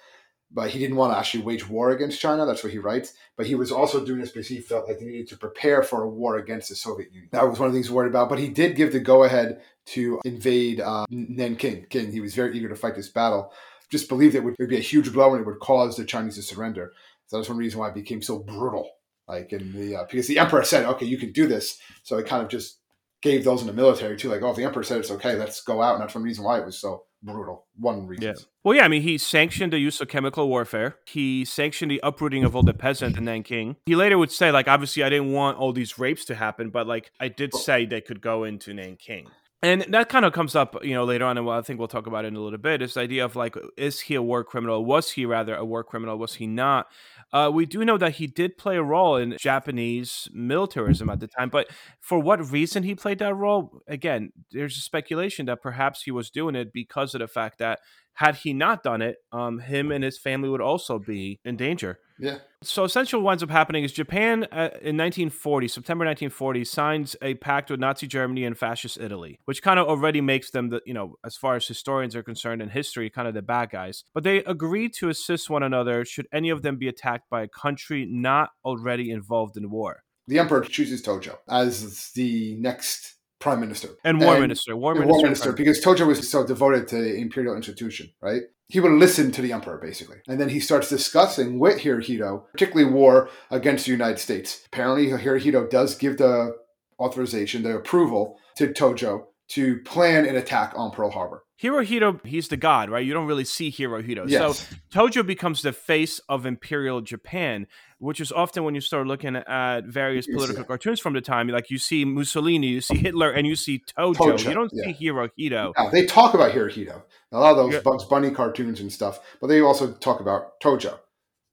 but 0.50 0.70
he 0.70 0.78
didn't 0.78 0.96
want 0.96 1.12
to 1.12 1.18
actually 1.18 1.44
wage 1.44 1.68
war 1.68 1.90
against 1.90 2.20
China. 2.20 2.46
That's 2.46 2.64
what 2.64 2.72
he 2.72 2.78
writes. 2.78 3.14
But 3.36 3.46
he 3.46 3.54
was 3.54 3.70
also 3.70 4.04
doing 4.04 4.20
this 4.20 4.30
because 4.30 4.48
he 4.48 4.60
felt 4.60 4.88
like 4.88 4.98
he 4.98 5.04
needed 5.04 5.28
to 5.28 5.36
prepare 5.36 5.82
for 5.82 6.02
a 6.02 6.08
war 6.08 6.38
against 6.38 6.68
the 6.70 6.76
Soviet 6.76 7.12
Union. 7.12 7.28
That 7.32 7.48
was 7.48 7.58
one 7.58 7.66
of 7.66 7.72
the 7.72 7.78
things 7.78 7.88
he 7.88 7.94
worried 7.94 8.08
about. 8.08 8.28
But 8.28 8.38
he 8.38 8.48
did 8.48 8.76
give 8.76 8.92
the 8.92 9.00
go 9.00 9.24
ahead 9.24 9.60
to 9.86 10.20
invade 10.24 10.80
uh, 10.80 11.06
Nanking. 11.10 11.86
King. 11.90 12.12
He 12.12 12.20
was 12.20 12.34
very 12.34 12.56
eager 12.56 12.68
to 12.68 12.76
fight 12.76 12.94
this 12.94 13.08
battle 13.08 13.52
just 13.90 14.08
believed 14.08 14.34
it 14.34 14.44
would, 14.44 14.54
it 14.54 14.62
would 14.62 14.68
be 14.68 14.76
a 14.76 14.80
huge 14.80 15.12
blow 15.12 15.32
and 15.32 15.40
it 15.40 15.46
would 15.46 15.60
cause 15.60 15.96
the 15.96 16.04
Chinese 16.04 16.36
to 16.36 16.42
surrender. 16.42 16.92
So 17.26 17.36
that's 17.36 17.48
one 17.48 17.58
reason 17.58 17.80
why 17.80 17.88
it 17.88 17.94
became 17.94 18.22
so 18.22 18.38
brutal. 18.38 18.90
Like 19.26 19.52
in 19.52 19.72
the 19.72 19.96
uh, 19.96 20.04
because 20.10 20.26
the 20.26 20.38
emperor 20.38 20.64
said, 20.64 20.86
"Okay, 20.86 21.04
you 21.04 21.18
can 21.18 21.32
do 21.32 21.46
this," 21.46 21.78
so 22.02 22.16
it 22.16 22.26
kind 22.26 22.42
of 22.42 22.48
just 22.48 22.78
gave 23.20 23.44
those 23.44 23.60
in 23.60 23.66
the 23.66 23.74
military 23.74 24.16
too. 24.16 24.30
Like, 24.30 24.40
oh, 24.40 24.50
if 24.50 24.56
the 24.56 24.64
emperor 24.64 24.82
said 24.82 25.00
it's 25.00 25.10
okay, 25.10 25.34
let's 25.36 25.62
go 25.62 25.82
out, 25.82 25.94
and 25.94 26.02
that's 26.02 26.14
one 26.14 26.24
reason 26.24 26.44
why 26.44 26.58
it 26.58 26.64
was 26.64 26.78
so 26.78 27.04
brutal. 27.22 27.66
One 27.76 28.06
reason. 28.06 28.24
Yeah. 28.24 28.34
Well, 28.64 28.76
yeah. 28.76 28.84
I 28.84 28.88
mean, 28.88 29.02
he 29.02 29.18
sanctioned 29.18 29.72
the 29.72 29.78
use 29.78 30.00
of 30.00 30.08
chemical 30.08 30.48
warfare. 30.48 30.96
He 31.06 31.44
sanctioned 31.44 31.90
the 31.90 32.00
uprooting 32.02 32.44
of 32.44 32.54
all 32.54 32.62
the 32.62 32.74
peasants 32.74 33.18
in 33.18 33.24
Nanking. 33.24 33.76
He 33.86 33.96
later 33.96 34.18
would 34.18 34.32
say, 34.32 34.50
like, 34.50 34.68
obviously, 34.68 35.02
I 35.02 35.08
didn't 35.08 35.32
want 35.32 35.58
all 35.58 35.72
these 35.72 35.98
rapes 35.98 36.24
to 36.26 36.34
happen, 36.34 36.70
but 36.70 36.86
like, 36.86 37.10
I 37.20 37.28
did 37.28 37.54
say 37.54 37.86
they 37.86 38.00
could 38.00 38.20
go 38.20 38.44
into 38.44 38.74
Nanking 38.74 39.28
and 39.60 39.82
that 39.88 40.08
kind 40.08 40.24
of 40.24 40.32
comes 40.32 40.54
up, 40.54 40.84
you 40.84 40.94
know, 40.94 41.04
later 41.04 41.24
on, 41.24 41.36
and 41.36 41.48
I 41.50 41.62
think 41.62 41.78
we'll 41.78 41.88
talk 41.88 42.06
about 42.06 42.24
it 42.24 42.28
in 42.28 42.36
a 42.36 42.40
little 42.40 42.58
bit. 42.58 42.78
This 42.78 42.96
idea 42.96 43.24
of 43.24 43.34
like, 43.34 43.56
is 43.76 44.00
he 44.00 44.14
a 44.14 44.22
war 44.22 44.44
criminal? 44.44 44.84
Was 44.84 45.12
he 45.12 45.26
rather 45.26 45.56
a 45.56 45.64
war 45.64 45.82
criminal? 45.82 46.16
Was 46.16 46.36
he 46.36 46.46
not? 46.46 46.86
Uh, 47.32 47.50
we 47.52 47.66
do 47.66 47.84
know 47.84 47.98
that 47.98 48.16
he 48.16 48.26
did 48.28 48.56
play 48.56 48.76
a 48.76 48.82
role 48.82 49.16
in 49.16 49.36
Japanese 49.38 50.28
militarism 50.32 51.10
at 51.10 51.18
the 51.18 51.26
time, 51.26 51.48
but 51.48 51.68
for 52.00 52.20
what 52.20 52.50
reason 52.50 52.84
he 52.84 52.94
played 52.94 53.18
that 53.18 53.34
role? 53.34 53.82
Again, 53.88 54.30
there's 54.52 54.76
a 54.76 54.80
speculation 54.80 55.46
that 55.46 55.60
perhaps 55.60 56.02
he 56.02 56.12
was 56.12 56.30
doing 56.30 56.54
it 56.54 56.72
because 56.72 57.14
of 57.14 57.18
the 57.18 57.28
fact 57.28 57.58
that 57.58 57.80
had 58.14 58.36
he 58.36 58.52
not 58.52 58.82
done 58.82 59.02
it, 59.02 59.16
um, 59.32 59.58
him 59.58 59.90
and 59.90 60.04
his 60.04 60.18
family 60.18 60.48
would 60.48 60.60
also 60.60 60.98
be 60.98 61.40
in 61.44 61.56
danger. 61.56 61.98
Yeah. 62.18 62.38
So 62.62 62.84
essentially, 62.84 63.22
what 63.22 63.32
ends 63.32 63.42
up 63.42 63.50
happening 63.50 63.84
is 63.84 63.92
Japan 63.92 64.44
uh, 64.50 64.74
in 64.82 64.96
1940, 64.96 65.68
September 65.68 66.04
1940, 66.04 66.64
signs 66.64 67.16
a 67.22 67.34
pact 67.34 67.70
with 67.70 67.78
Nazi 67.78 68.06
Germany 68.06 68.44
and 68.44 68.58
fascist 68.58 68.98
Italy, 68.98 69.38
which 69.44 69.62
kind 69.62 69.78
of 69.78 69.86
already 69.86 70.20
makes 70.20 70.50
them 70.50 70.70
the, 70.70 70.80
you 70.84 70.94
know, 70.94 71.14
as 71.24 71.36
far 71.36 71.54
as 71.56 71.66
historians 71.66 72.16
are 72.16 72.22
concerned 72.22 72.60
in 72.60 72.68
history, 72.70 73.10
kind 73.10 73.28
of 73.28 73.34
the 73.34 73.42
bad 73.42 73.70
guys. 73.70 74.04
But 74.12 74.24
they 74.24 74.38
agree 74.38 74.88
to 74.90 75.08
assist 75.08 75.48
one 75.48 75.62
another 75.62 76.04
should 76.04 76.26
any 76.32 76.50
of 76.50 76.62
them 76.62 76.76
be 76.76 76.88
attacked 76.88 77.30
by 77.30 77.42
a 77.42 77.48
country 77.48 78.06
not 78.10 78.50
already 78.64 79.10
involved 79.10 79.56
in 79.56 79.70
war. 79.70 80.02
The 80.26 80.38
emperor 80.40 80.62
chooses 80.62 81.02
Tojo 81.02 81.36
as 81.48 82.10
the 82.14 82.56
next 82.56 83.14
prime 83.38 83.60
minister 83.60 83.90
and 84.04 84.20
war 84.20 84.40
minister, 84.40 84.76
war 84.76 84.92
and 84.92 85.00
minister, 85.00 85.12
war 85.14 85.22
minister, 85.22 85.52
because 85.52 85.82
Tojo 85.82 86.06
was 86.06 86.28
so 86.28 86.46
devoted 86.46 86.88
to 86.88 86.96
the 86.96 87.14
imperial 87.14 87.56
institution, 87.56 88.10
right? 88.20 88.42
He 88.68 88.80
would 88.80 88.92
listen 88.92 89.32
to 89.32 89.40
the 89.40 89.52
emperor 89.52 89.78
basically, 89.78 90.18
and 90.28 90.38
then 90.38 90.50
he 90.50 90.60
starts 90.60 90.90
discussing 90.90 91.58
with 91.58 91.80
Hirohito, 91.80 92.44
particularly 92.52 92.92
war 92.92 93.30
against 93.50 93.86
the 93.86 93.92
United 93.92 94.18
States. 94.18 94.62
Apparently, 94.66 95.06
Hirohito 95.06 95.70
does 95.70 95.96
give 95.96 96.18
the 96.18 96.54
authorization, 97.00 97.62
the 97.62 97.76
approval 97.76 98.38
to 98.56 98.68
Tojo 98.68 99.26
to 99.48 99.78
plan 99.80 100.26
an 100.26 100.36
attack 100.36 100.72
on 100.76 100.90
Pearl 100.90 101.10
Harbor. 101.10 101.42
Hirohito, 101.60 102.24
he's 102.24 102.46
the 102.48 102.56
god, 102.56 102.88
right? 102.88 103.04
You 103.04 103.12
don't 103.12 103.26
really 103.26 103.44
see 103.44 103.72
Hirohito. 103.72 104.28
Yes. 104.28 104.60
So 104.60 104.76
Tojo 104.92 105.26
becomes 105.26 105.62
the 105.62 105.72
face 105.72 106.20
of 106.28 106.46
Imperial 106.46 107.00
Japan, 107.00 107.66
which 107.98 108.20
is 108.20 108.30
often 108.30 108.62
when 108.62 108.76
you 108.76 108.80
start 108.80 109.08
looking 109.08 109.34
at 109.34 109.84
various 109.84 110.28
political 110.28 110.62
yeah. 110.62 110.68
cartoons 110.68 111.00
from 111.00 111.14
the 111.14 111.20
time, 111.20 111.48
like 111.48 111.68
you 111.68 111.78
see 111.78 112.04
Mussolini, 112.04 112.68
you 112.68 112.80
see 112.80 112.98
Hitler, 112.98 113.32
and 113.32 113.44
you 113.44 113.56
see 113.56 113.80
Tojo. 113.98 114.14
Tojo, 114.14 114.44
you 114.44 114.54
don't 114.54 114.70
yeah. 114.72 114.92
see 114.92 115.06
Hirohito. 115.08 115.72
They 115.90 116.06
talk 116.06 116.34
about 116.34 116.52
Hirohito, 116.52 117.02
a 117.32 117.40
lot 117.40 117.50
of 117.52 117.56
those 117.56 117.74
Yeah. 117.74 117.80
Bugs 117.80 118.04
Bunny 118.04 118.30
cartoons 118.30 118.78
and 118.78 118.92
stuff, 118.92 119.18
but 119.40 119.48
they 119.48 119.60
also 119.60 119.92
talk 119.94 120.20
about 120.20 120.60
Tojo. 120.60 121.00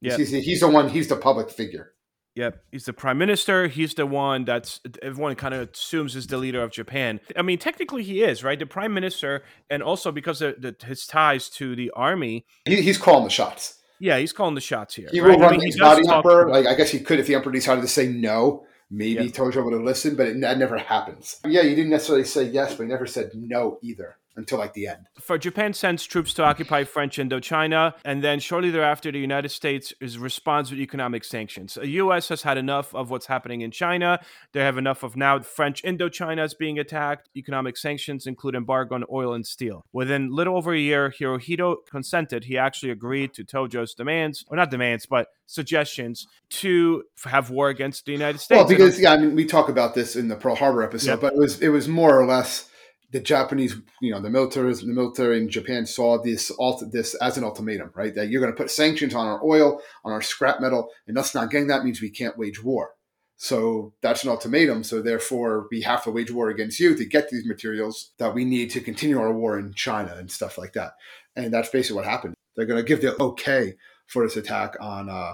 Yeah. 0.01 0.17
He's, 0.17 0.29
he's 0.29 0.59
the 0.59 0.67
one, 0.67 0.89
he's 0.89 1.07
the 1.07 1.15
public 1.15 1.49
figure. 1.49 1.93
Yep, 2.35 2.61
he's 2.71 2.85
the 2.85 2.91
prime 2.93 3.17
minister. 3.17 3.67
He's 3.67 3.93
the 3.93 4.05
one 4.05 4.43
that's 4.43 4.81
everyone 5.01 5.35
kind 5.35 5.53
of 5.53 5.69
assumes 5.73 6.15
is 6.17 6.27
the 6.27 6.37
leader 6.37 6.61
of 6.61 6.71
Japan. 6.71 7.21
I 7.35 7.41
mean, 7.41 7.57
technically 7.57 8.03
he 8.03 8.21
is, 8.23 8.43
right? 8.43 8.59
The 8.59 8.65
prime 8.65 8.93
minister, 8.93 9.43
and 9.69 9.81
also 9.81 10.11
because 10.11 10.41
of 10.41 10.61
the, 10.61 10.75
his 10.85 11.07
ties 11.07 11.49
to 11.51 11.75
the 11.77 11.91
army. 11.91 12.45
He, 12.65 12.81
he's 12.81 12.97
calling 12.97 13.23
the 13.23 13.29
shots. 13.29 13.79
Yeah, 13.99 14.17
he's 14.17 14.33
calling 14.33 14.53
the 14.55 14.61
shots 14.61 14.95
here. 14.95 15.07
He 15.11 15.21
right? 15.21 15.29
will 15.29 15.37
I 15.37 15.47
run 15.47 15.51
mean, 15.51 15.61
he 15.61 15.65
things 15.67 15.77
does 15.77 15.97
the 15.99 16.03
talk- 16.03 16.25
emperor. 16.25 16.49
Like 16.49 16.65
I 16.67 16.75
guess 16.75 16.89
he 16.91 16.99
could 16.99 17.19
if 17.19 17.27
the 17.27 17.35
emperor 17.35 17.53
decided 17.53 17.81
to 17.81 17.87
say 17.87 18.07
no. 18.07 18.65
Maybe 18.91 19.13
Yeah. 19.13 19.31
Tojo 19.31 19.63
would 19.63 19.73
have 19.73 19.81
listened, 19.81 20.15
but 20.17 20.27
it, 20.27 20.41
that 20.41 20.57
never 20.59 20.77
happens. 20.77 21.39
Yeah, 21.45 21.63
he 21.63 21.69
didn't 21.73 21.89
necessarily 21.89 22.25
say 22.25 22.43
yes, 22.43 22.75
but 22.75 22.83
he 22.83 22.89
never 22.89 23.07
said 23.07 23.31
no 23.33 23.79
either 23.81 24.17
until 24.35 24.57
like 24.57 24.73
the 24.73 24.87
end. 24.87 25.07
for 25.19 25.37
Japan 25.37 25.73
sends 25.73 26.05
troops 26.05 26.33
to 26.35 26.43
occupy 26.43 26.83
French 26.83 27.17
Indochina, 27.17 27.93
and 28.03 28.23
then 28.23 28.39
shortly 28.39 28.69
thereafter, 28.69 29.11
the 29.11 29.19
United 29.19 29.49
States 29.49 29.93
is 30.01 30.17
responds 30.17 30.71
with 30.71 30.79
economic 30.79 31.23
sanctions. 31.23 31.75
The 31.75 31.87
U.S. 31.87 32.29
has 32.29 32.41
had 32.43 32.57
enough 32.57 32.93
of 32.93 33.09
what's 33.09 33.27
happening 33.27 33.61
in 33.61 33.71
China. 33.71 34.19
They 34.51 34.61
have 34.61 34.77
enough 34.77 35.03
of 35.03 35.15
now 35.15 35.39
French 35.39 35.83
Indochina 35.83 36.45
is 36.45 36.53
being 36.53 36.79
attacked. 36.79 37.29
Economic 37.35 37.77
sanctions 37.77 38.27
include 38.27 38.55
embargo 38.55 38.95
on 38.95 39.03
oil 39.11 39.33
and 39.33 39.45
steel. 39.45 39.85
Within 39.93 40.31
little 40.31 40.57
over 40.57 40.73
a 40.73 40.79
year, 40.79 41.09
Hirohito 41.09 41.77
consented. 41.89 42.45
He 42.45 42.57
actually 42.57 42.91
agreed 42.91 43.33
to 43.35 43.43
Tojo's 43.43 43.93
demands, 43.93 44.45
or 44.47 44.57
not 44.57 44.71
demands, 44.71 45.05
but 45.05 45.29
suggestions 45.47 46.27
to 46.49 47.03
have 47.25 47.49
war 47.49 47.69
against 47.69 48.05
the 48.05 48.11
United 48.11 48.39
States. 48.39 48.57
Well, 48.57 48.67
because 48.67 48.99
yeah, 48.99 49.13
I 49.13 49.17
mean, 49.17 49.35
we 49.35 49.45
talk 49.45 49.69
about 49.69 49.93
this 49.95 50.15
in 50.15 50.27
the 50.27 50.35
Pearl 50.35 50.55
Harbor 50.55 50.83
episode, 50.83 51.21
but 51.21 51.33
it 51.33 51.39
was 51.39 51.61
it 51.61 51.69
was 51.69 51.87
more 51.87 52.19
or 52.19 52.25
less 52.25 52.69
the 53.11 53.19
Japanese, 53.19 53.75
you 54.01 54.11
know, 54.11 54.19
the 54.19 54.29
military, 54.29 54.73
the 54.73 54.87
military 54.87 55.37
in 55.37 55.49
Japan 55.49 55.85
saw 55.85 56.21
this 56.21 56.51
this 56.91 57.15
as 57.15 57.37
an 57.37 57.43
ultimatum, 57.43 57.91
right? 57.95 58.13
That 58.13 58.29
you're 58.29 58.41
going 58.41 58.53
to 58.53 58.57
put 58.57 58.71
sanctions 58.71 59.15
on 59.15 59.27
our 59.27 59.43
oil, 59.43 59.81
on 60.03 60.11
our 60.11 60.21
scrap 60.21 60.59
metal, 60.59 60.89
and 61.07 61.17
us 61.17 61.35
not 61.35 61.51
getting 61.51 61.67
that 61.67 61.83
means 61.83 62.01
we 62.01 62.09
can't 62.09 62.37
wage 62.37 62.63
war. 62.63 62.91
So 63.37 63.93
that's 64.01 64.23
an 64.23 64.29
ultimatum. 64.29 64.83
So 64.83 65.01
therefore, 65.01 65.67
we 65.69 65.81
have 65.81 66.03
to 66.03 66.11
wage 66.11 66.31
war 66.31 66.49
against 66.49 66.79
you 66.79 66.95
to 66.95 67.05
get 67.05 67.29
these 67.29 67.45
materials 67.45 68.11
that 68.17 68.33
we 68.33 68.45
need 68.45 68.69
to 68.71 68.81
continue 68.81 69.19
our 69.19 69.33
war 69.33 69.59
in 69.59 69.73
China 69.73 70.15
and 70.17 70.31
stuff 70.31 70.57
like 70.57 70.73
that. 70.73 70.93
And 71.35 71.53
that's 71.53 71.69
basically 71.69 71.97
what 71.97 72.05
happened. 72.05 72.35
They're 72.55 72.65
going 72.65 72.83
to 72.83 72.87
give 72.87 73.01
the 73.01 73.21
okay 73.21 73.75
for 74.07 74.23
this 74.23 74.37
attack 74.37 74.75
on 74.79 75.09
uh, 75.09 75.33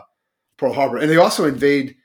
Pearl 0.57 0.73
Harbor, 0.73 0.97
and 0.97 1.09
they 1.09 1.17
also 1.17 1.45
invade 1.45 1.95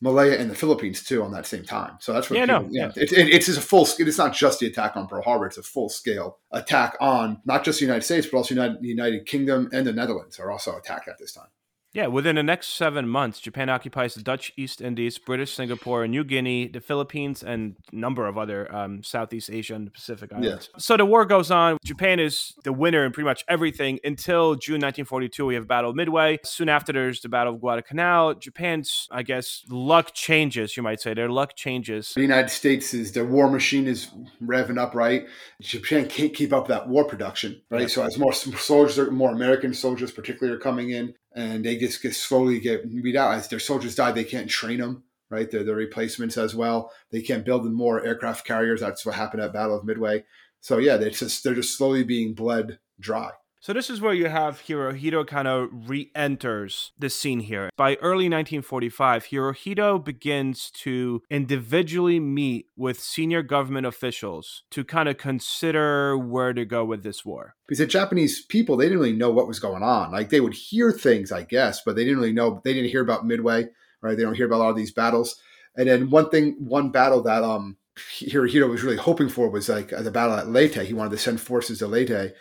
Malaya 0.00 0.38
and 0.38 0.50
the 0.50 0.54
Philippines 0.54 1.02
too 1.02 1.22
on 1.22 1.32
that 1.32 1.46
same 1.46 1.64
time. 1.64 1.96
So 2.00 2.12
that's 2.12 2.28
what 2.28 2.38
Yeah, 2.38 2.46
people, 2.46 2.62
no, 2.62 2.68
yeah, 2.70 2.92
It, 2.96 3.12
it, 3.12 3.28
it's 3.34 3.48
a 3.48 3.60
full. 3.60 3.88
It's 3.98 4.18
not 4.18 4.34
just 4.34 4.60
the 4.60 4.66
attack 4.66 4.96
on 4.96 5.06
Pearl 5.06 5.22
Harbor; 5.22 5.46
it's 5.46 5.58
a 5.58 5.62
full 5.62 5.88
scale 5.88 6.38
attack 6.50 6.96
on 7.00 7.40
not 7.44 7.64
just 7.64 7.78
the 7.78 7.86
United 7.86 8.04
States, 8.04 8.26
but 8.26 8.36
also 8.36 8.54
United, 8.54 8.82
the 8.82 8.88
United 8.88 9.26
Kingdom 9.26 9.70
and 9.72 9.86
the 9.86 9.92
Netherlands 9.92 10.38
are 10.38 10.50
also 10.50 10.76
attacked 10.76 11.08
at 11.08 11.18
this 11.18 11.32
time. 11.32 11.48
Yeah, 11.96 12.08
within 12.08 12.36
the 12.36 12.42
next 12.42 12.74
seven 12.74 13.08
months, 13.08 13.40
Japan 13.40 13.70
occupies 13.70 14.12
the 14.12 14.22
Dutch 14.22 14.52
East 14.54 14.82
Indies, 14.82 15.16
British 15.16 15.54
Singapore, 15.54 16.06
New 16.06 16.24
Guinea, 16.24 16.68
the 16.68 16.82
Philippines, 16.82 17.42
and 17.42 17.74
a 17.90 17.96
number 17.96 18.26
of 18.26 18.36
other 18.36 18.70
um, 18.70 19.02
Southeast 19.02 19.48
Asia 19.48 19.76
and 19.76 19.90
Pacific 19.90 20.30
islands. 20.30 20.68
So 20.76 20.98
the 20.98 21.06
war 21.06 21.24
goes 21.24 21.50
on. 21.50 21.78
Japan 21.82 22.20
is 22.20 22.52
the 22.64 22.72
winner 22.74 23.06
in 23.06 23.12
pretty 23.12 23.24
much 23.24 23.46
everything 23.48 23.98
until 24.04 24.56
June 24.56 24.74
1942. 24.74 25.46
We 25.46 25.54
have 25.54 25.66
Battle 25.66 25.88
of 25.88 25.96
Midway. 25.96 26.36
Soon 26.44 26.68
after, 26.68 26.92
there's 26.92 27.22
the 27.22 27.30
Battle 27.30 27.54
of 27.54 27.60
Guadalcanal. 27.62 28.34
Japan's, 28.34 29.08
I 29.10 29.22
guess, 29.22 29.64
luck 29.70 30.12
changes. 30.12 30.76
You 30.76 30.82
might 30.82 31.00
say 31.00 31.14
their 31.14 31.30
luck 31.30 31.56
changes. 31.56 32.12
The 32.12 32.20
United 32.20 32.50
States 32.50 32.92
is 32.92 33.12
their 33.12 33.24
war 33.24 33.48
machine 33.48 33.86
is 33.86 34.10
revving 34.44 34.78
up, 34.78 34.94
right? 34.94 35.26
Japan 35.62 36.06
can't 36.08 36.34
keep 36.34 36.52
up 36.52 36.68
that 36.68 36.88
war 36.88 37.04
production, 37.04 37.62
right? 37.70 37.80
Yeah. 37.82 37.86
So 37.86 38.02
as 38.02 38.18
more 38.18 38.34
soldiers, 38.34 39.10
more 39.10 39.32
American 39.32 39.72
soldiers, 39.72 40.12
particularly, 40.12 40.54
are 40.54 40.60
coming 40.60 40.90
in, 40.90 41.14
and 41.36 41.64
they 41.64 41.76
just 41.76 42.02
get 42.02 42.14
slowly 42.14 42.58
get 42.58 42.86
weed 42.86 43.14
out 43.14 43.34
as 43.34 43.46
their 43.48 43.60
soldiers 43.60 43.94
die. 43.94 44.10
They 44.10 44.24
can't 44.24 44.50
train 44.50 44.80
them, 44.80 45.04
right? 45.30 45.48
They're 45.48 45.62
the 45.62 45.74
replacements 45.74 46.38
as 46.38 46.54
well. 46.54 46.90
They 47.12 47.20
can't 47.20 47.44
build 47.44 47.70
more 47.70 48.04
aircraft 48.04 48.46
carriers. 48.46 48.80
That's 48.80 49.04
what 49.04 49.14
happened 49.14 49.42
at 49.42 49.52
Battle 49.52 49.76
of 49.78 49.84
Midway. 49.84 50.24
So 50.60 50.78
yeah, 50.78 50.96
they 50.96 51.10
just 51.10 51.44
they're 51.44 51.54
just 51.54 51.76
slowly 51.76 52.02
being 52.02 52.34
bled 52.34 52.78
dry. 52.98 53.30
So 53.58 53.72
this 53.72 53.90
is 53.90 54.00
where 54.00 54.14
you 54.14 54.28
have 54.28 54.62
Hirohito 54.62 55.26
kind 55.26 55.48
of 55.48 55.68
re-enters 55.72 56.92
the 56.98 57.10
scene 57.10 57.40
here. 57.40 57.70
By 57.76 57.96
early 57.96 58.28
1945, 58.28 59.24
Hirohito 59.26 60.04
begins 60.04 60.70
to 60.82 61.22
individually 61.30 62.20
meet 62.20 62.66
with 62.76 63.00
senior 63.00 63.42
government 63.42 63.86
officials 63.86 64.62
to 64.70 64.84
kind 64.84 65.08
of 65.08 65.16
consider 65.18 66.16
where 66.16 66.52
to 66.52 66.64
go 66.64 66.84
with 66.84 67.02
this 67.02 67.24
war. 67.24 67.56
because 67.66 67.78
the 67.78 67.86
Japanese 67.86 68.44
people 68.44 68.76
they 68.76 68.84
didn't 68.84 68.98
really 69.00 69.12
know 69.12 69.30
what 69.30 69.48
was 69.48 69.58
going 69.58 69.82
on. 69.82 70.12
Like 70.12 70.28
they 70.30 70.40
would 70.40 70.54
hear 70.54 70.92
things, 70.92 71.32
I 71.32 71.42
guess, 71.42 71.82
but 71.84 71.96
they 71.96 72.04
didn't 72.04 72.18
really 72.20 72.32
know. 72.32 72.60
They 72.62 72.72
didn't 72.74 72.90
hear 72.90 73.02
about 73.02 73.26
Midway, 73.26 73.66
right? 74.00 74.16
They 74.16 74.22
don't 74.22 74.36
hear 74.36 74.46
about 74.46 74.58
a 74.58 74.64
lot 74.64 74.70
of 74.70 74.76
these 74.76 74.92
battles. 74.92 75.40
And 75.76 75.88
then 75.88 76.10
one 76.10 76.30
thing, 76.30 76.56
one 76.60 76.90
battle 76.90 77.22
that 77.24 77.42
um 77.42 77.78
Hirohito 77.96 78.68
was 78.68 78.82
really 78.82 78.96
hoping 78.98 79.28
for 79.28 79.48
was 79.50 79.68
like 79.68 79.88
the 79.88 80.10
battle 80.10 80.34
at 80.36 80.48
Leyte. 80.48 80.74
He 80.86 80.94
wanted 80.94 81.10
to 81.10 81.18
send 81.18 81.40
forces 81.40 81.78
to 81.78 81.86
Leyte, 81.86 82.34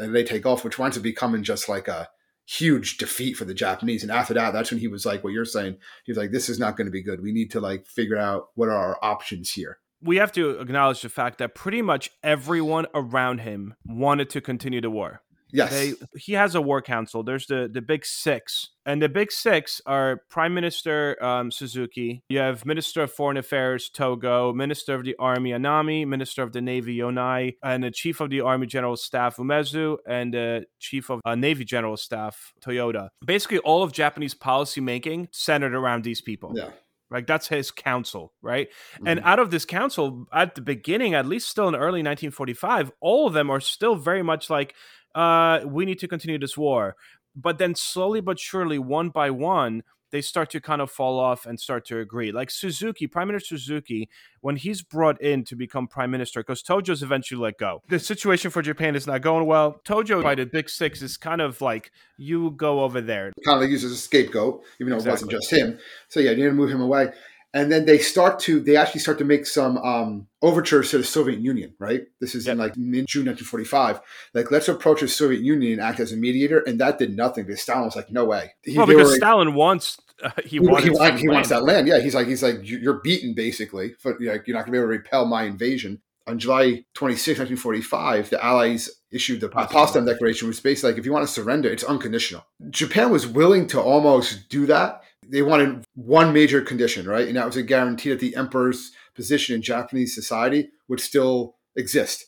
uh, 0.00 0.22
take 0.24 0.46
off, 0.46 0.64
which 0.64 0.78
winds 0.78 0.96
up 0.96 1.02
becoming 1.02 1.42
just 1.42 1.68
like 1.68 1.88
a 1.88 2.08
huge 2.46 2.96
defeat 2.96 3.34
for 3.34 3.44
the 3.44 3.54
Japanese. 3.54 4.02
And 4.02 4.12
after 4.12 4.34
that, 4.34 4.52
that's 4.52 4.70
when 4.70 4.80
he 4.80 4.88
was 4.88 5.04
like, 5.04 5.24
what 5.24 5.32
you're 5.32 5.44
saying. 5.44 5.76
He 6.04 6.12
was 6.12 6.18
like, 6.18 6.30
this 6.30 6.48
is 6.48 6.58
not 6.58 6.76
going 6.76 6.86
to 6.86 6.92
be 6.92 7.02
good. 7.02 7.22
We 7.22 7.32
need 7.32 7.50
to 7.52 7.60
like 7.60 7.86
figure 7.86 8.16
out 8.16 8.48
what 8.54 8.68
are 8.68 8.76
our 8.76 8.98
options 9.02 9.52
here. 9.52 9.78
We 10.00 10.16
have 10.16 10.30
to 10.32 10.50
acknowledge 10.60 11.02
the 11.02 11.08
fact 11.08 11.38
that 11.38 11.54
pretty 11.54 11.82
much 11.82 12.10
everyone 12.22 12.86
around 12.94 13.40
him 13.40 13.74
wanted 13.84 14.30
to 14.30 14.40
continue 14.40 14.80
the 14.80 14.90
war. 14.90 15.22
Yes. 15.52 15.70
They, 15.70 15.94
he 16.16 16.32
has 16.32 16.54
a 16.54 16.60
war 16.60 16.82
council. 16.82 17.22
There's 17.22 17.46
the 17.46 17.68
the 17.72 17.80
big 17.80 18.04
six, 18.04 18.70
and 18.84 19.00
the 19.00 19.08
big 19.08 19.30
six 19.30 19.80
are 19.86 20.22
Prime 20.28 20.54
Minister 20.54 21.22
um, 21.22 21.50
Suzuki. 21.50 22.22
You 22.28 22.38
have 22.38 22.66
Minister 22.66 23.02
of 23.02 23.12
Foreign 23.12 23.36
Affairs 23.36 23.88
Togo, 23.88 24.52
Minister 24.52 24.94
of 24.94 25.04
the 25.04 25.14
Army 25.18 25.50
Anami, 25.50 26.06
Minister 26.06 26.42
of 26.42 26.52
the 26.52 26.60
Navy 26.60 26.94
Yonai, 26.94 27.56
and 27.62 27.84
the 27.84 27.90
Chief 27.90 28.20
of 28.20 28.30
the 28.30 28.40
Army 28.40 28.66
General 28.66 28.96
Staff 28.96 29.36
Umezu, 29.36 29.98
and 30.06 30.34
the 30.34 30.64
Chief 30.80 31.10
of 31.10 31.20
uh, 31.24 31.34
Navy 31.34 31.64
General 31.64 31.96
Staff 31.96 32.52
Toyoda. 32.60 33.08
Basically, 33.24 33.58
all 33.58 33.82
of 33.82 33.92
Japanese 33.92 34.34
policy 34.34 34.80
making 34.80 35.28
centered 35.32 35.74
around 35.74 36.04
these 36.04 36.20
people. 36.20 36.52
yeah. 36.56 36.70
Like 37.10 37.26
that's 37.26 37.48
his 37.48 37.70
council, 37.70 38.32
right? 38.42 38.68
Mm-hmm. 38.96 39.06
And 39.06 39.20
out 39.20 39.38
of 39.38 39.50
this 39.50 39.64
council, 39.64 40.26
at 40.32 40.54
the 40.54 40.60
beginning, 40.60 41.14
at 41.14 41.26
least 41.26 41.48
still 41.48 41.68
in 41.68 41.74
early 41.74 42.02
1945, 42.02 42.90
all 43.00 43.28
of 43.28 43.32
them 43.32 43.50
are 43.50 43.60
still 43.60 43.94
very 43.94 44.22
much 44.22 44.50
like, 44.50 44.74
uh, 45.16 45.60
we 45.66 45.84
need 45.84 45.98
to 45.98 46.06
continue 46.06 46.38
this 46.38 46.56
war. 46.56 46.94
But 47.34 47.58
then 47.58 47.74
slowly 47.74 48.20
but 48.20 48.38
surely, 48.38 48.78
one 48.78 49.08
by 49.08 49.30
one, 49.30 49.82
they 50.12 50.20
start 50.20 50.50
to 50.50 50.60
kind 50.60 50.80
of 50.80 50.90
fall 50.90 51.18
off 51.18 51.46
and 51.46 51.58
start 51.58 51.84
to 51.86 51.98
agree. 51.98 52.30
Like 52.30 52.50
Suzuki, 52.50 53.06
Prime 53.06 53.26
Minister 53.26 53.58
Suzuki, 53.58 54.08
when 54.40 54.56
he's 54.56 54.82
brought 54.82 55.20
in 55.20 55.44
to 55.44 55.56
become 55.56 55.88
prime 55.88 56.10
minister, 56.10 56.40
because 56.40 56.62
Tojo's 56.62 57.02
eventually 57.02 57.40
let 57.40 57.58
go. 57.58 57.82
The 57.88 57.98
situation 57.98 58.50
for 58.50 58.62
Japan 58.62 58.94
is 58.94 59.06
not 59.06 59.20
going 59.22 59.46
well. 59.46 59.80
Tojo, 59.84 60.22
by 60.22 60.36
the 60.36 60.46
Big 60.46 60.70
Six, 60.70 61.02
is 61.02 61.16
kind 61.16 61.40
of 61.40 61.60
like, 61.60 61.90
you 62.16 62.52
go 62.52 62.84
over 62.84 63.00
there. 63.00 63.32
kind 63.44 63.56
of 63.56 63.62
like 63.62 63.70
used 63.70 63.84
as 63.84 63.92
a 63.92 63.96
scapegoat, 63.96 64.62
even 64.80 64.92
though 64.92 65.04
it 65.04 65.10
wasn't 65.10 65.32
just 65.32 65.52
him. 65.52 65.78
So 66.08 66.20
yeah, 66.20 66.30
you 66.30 66.36
need 66.36 66.44
to 66.44 66.52
move 66.52 66.70
him 66.70 66.80
away. 66.80 67.12
And 67.56 67.72
then 67.72 67.86
they 67.86 67.96
start 67.98 68.38
to 68.40 68.60
they 68.60 68.76
actually 68.76 69.00
start 69.00 69.16
to 69.16 69.24
make 69.24 69.46
some 69.46 69.78
um, 69.78 70.26
overtures 70.42 70.90
to 70.90 70.98
the 70.98 71.04
Soviet 71.04 71.38
Union, 71.40 71.72
right? 71.78 72.02
This 72.20 72.34
is 72.34 72.46
in 72.46 72.58
like 72.58 72.76
mid 72.76 73.06
June 73.08 73.24
1945. 73.24 73.98
Like 74.34 74.50
let's 74.50 74.68
approach 74.68 75.00
the 75.00 75.08
Soviet 75.08 75.40
Union 75.40 75.72
and 75.72 75.80
act 75.80 75.98
as 75.98 76.12
a 76.12 76.18
mediator, 76.18 76.58
and 76.60 76.78
that 76.80 76.98
did 76.98 77.16
nothing. 77.16 77.46
Because 77.46 77.62
Stalin 77.62 77.86
was 77.86 77.96
like, 77.96 78.10
no 78.12 78.26
way. 78.26 78.52
He, 78.62 78.76
Well, 78.76 78.86
because 78.86 79.08
were- 79.08 79.16
Stalin 79.16 79.54
wants, 79.54 79.96
uh, 80.22 80.32
he 80.44 80.58
he, 80.58 80.58
he, 80.58 81.18
he 81.18 81.28
wants 81.28 81.48
that 81.48 81.64
land. 81.64 81.88
Yeah, 81.88 81.98
he's 82.00 82.14
like 82.14 82.26
he's 82.26 82.42
like 82.42 82.56
"You- 82.62 82.76
you're 82.76 83.00
beaten 83.00 83.32
basically. 83.34 83.94
Like, 84.04 84.46
you're 84.46 84.54
not 84.54 84.66
gonna 84.66 84.72
be 84.72 84.76
able 84.78 84.88
to 84.88 84.98
repel 84.98 85.24
my 85.24 85.44
invasion. 85.44 86.02
On 86.28 86.38
July 86.38 86.84
26, 86.94 87.38
1945, 87.38 88.30
the 88.30 88.44
Allies 88.44 88.90
issued 89.12 89.40
the 89.40 89.48
Potsdam 89.48 90.04
Declaration, 90.04 90.48
which 90.48 90.56
is 90.58 90.60
basically 90.60 90.90
like 90.90 90.98
if 90.98 91.06
you 91.06 91.12
want 91.12 91.26
to 91.26 91.32
surrender, 91.32 91.70
it's 91.70 91.84
unconditional. 91.84 92.44
Japan 92.68 93.10
was 93.10 93.26
willing 93.26 93.66
to 93.68 93.80
almost 93.80 94.48
do 94.50 94.66
that. 94.66 95.02
They 95.28 95.42
wanted 95.42 95.84
one 95.94 96.32
major 96.32 96.60
condition, 96.60 97.06
right? 97.06 97.26
And 97.26 97.36
that 97.36 97.46
was 97.46 97.56
a 97.56 97.62
guarantee 97.62 98.10
that 98.10 98.20
the 98.20 98.36
emperor's 98.36 98.92
position 99.14 99.54
in 99.54 99.62
Japanese 99.62 100.14
society 100.14 100.70
would 100.88 101.00
still 101.00 101.56
exist. 101.76 102.26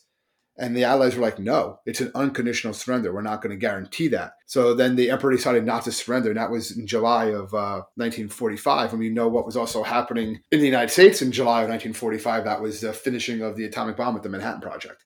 And 0.57 0.75
the 0.75 0.83
Allies 0.83 1.15
were 1.15 1.21
like, 1.21 1.39
no, 1.39 1.79
it's 1.85 2.01
an 2.01 2.11
unconditional 2.13 2.73
surrender. 2.73 3.13
We're 3.13 3.21
not 3.21 3.41
going 3.41 3.51
to 3.51 3.57
guarantee 3.57 4.09
that. 4.09 4.33
So 4.45 4.73
then 4.73 4.97
the 4.97 5.09
emperor 5.09 5.31
decided 5.31 5.65
not 5.65 5.85
to 5.85 5.91
surrender. 5.91 6.29
And 6.29 6.37
that 6.37 6.51
was 6.51 6.77
in 6.77 6.85
July 6.85 7.27
of 7.27 7.53
uh, 7.53 7.87
1945. 7.95 8.91
And 8.91 8.99
we 8.99 9.09
know 9.09 9.29
what 9.29 9.45
was 9.45 9.55
also 9.55 9.83
happening 9.83 10.41
in 10.51 10.59
the 10.59 10.65
United 10.65 10.91
States 10.91 11.21
in 11.21 11.31
July 11.31 11.61
of 11.61 11.69
1945. 11.69 12.43
That 12.43 12.61
was 12.61 12.81
the 12.81 12.91
finishing 12.91 13.41
of 13.41 13.55
the 13.55 13.63
atomic 13.63 13.95
bomb 13.95 14.13
with 14.13 14.23
the 14.23 14.29
Manhattan 14.29 14.59
Project. 14.59 15.05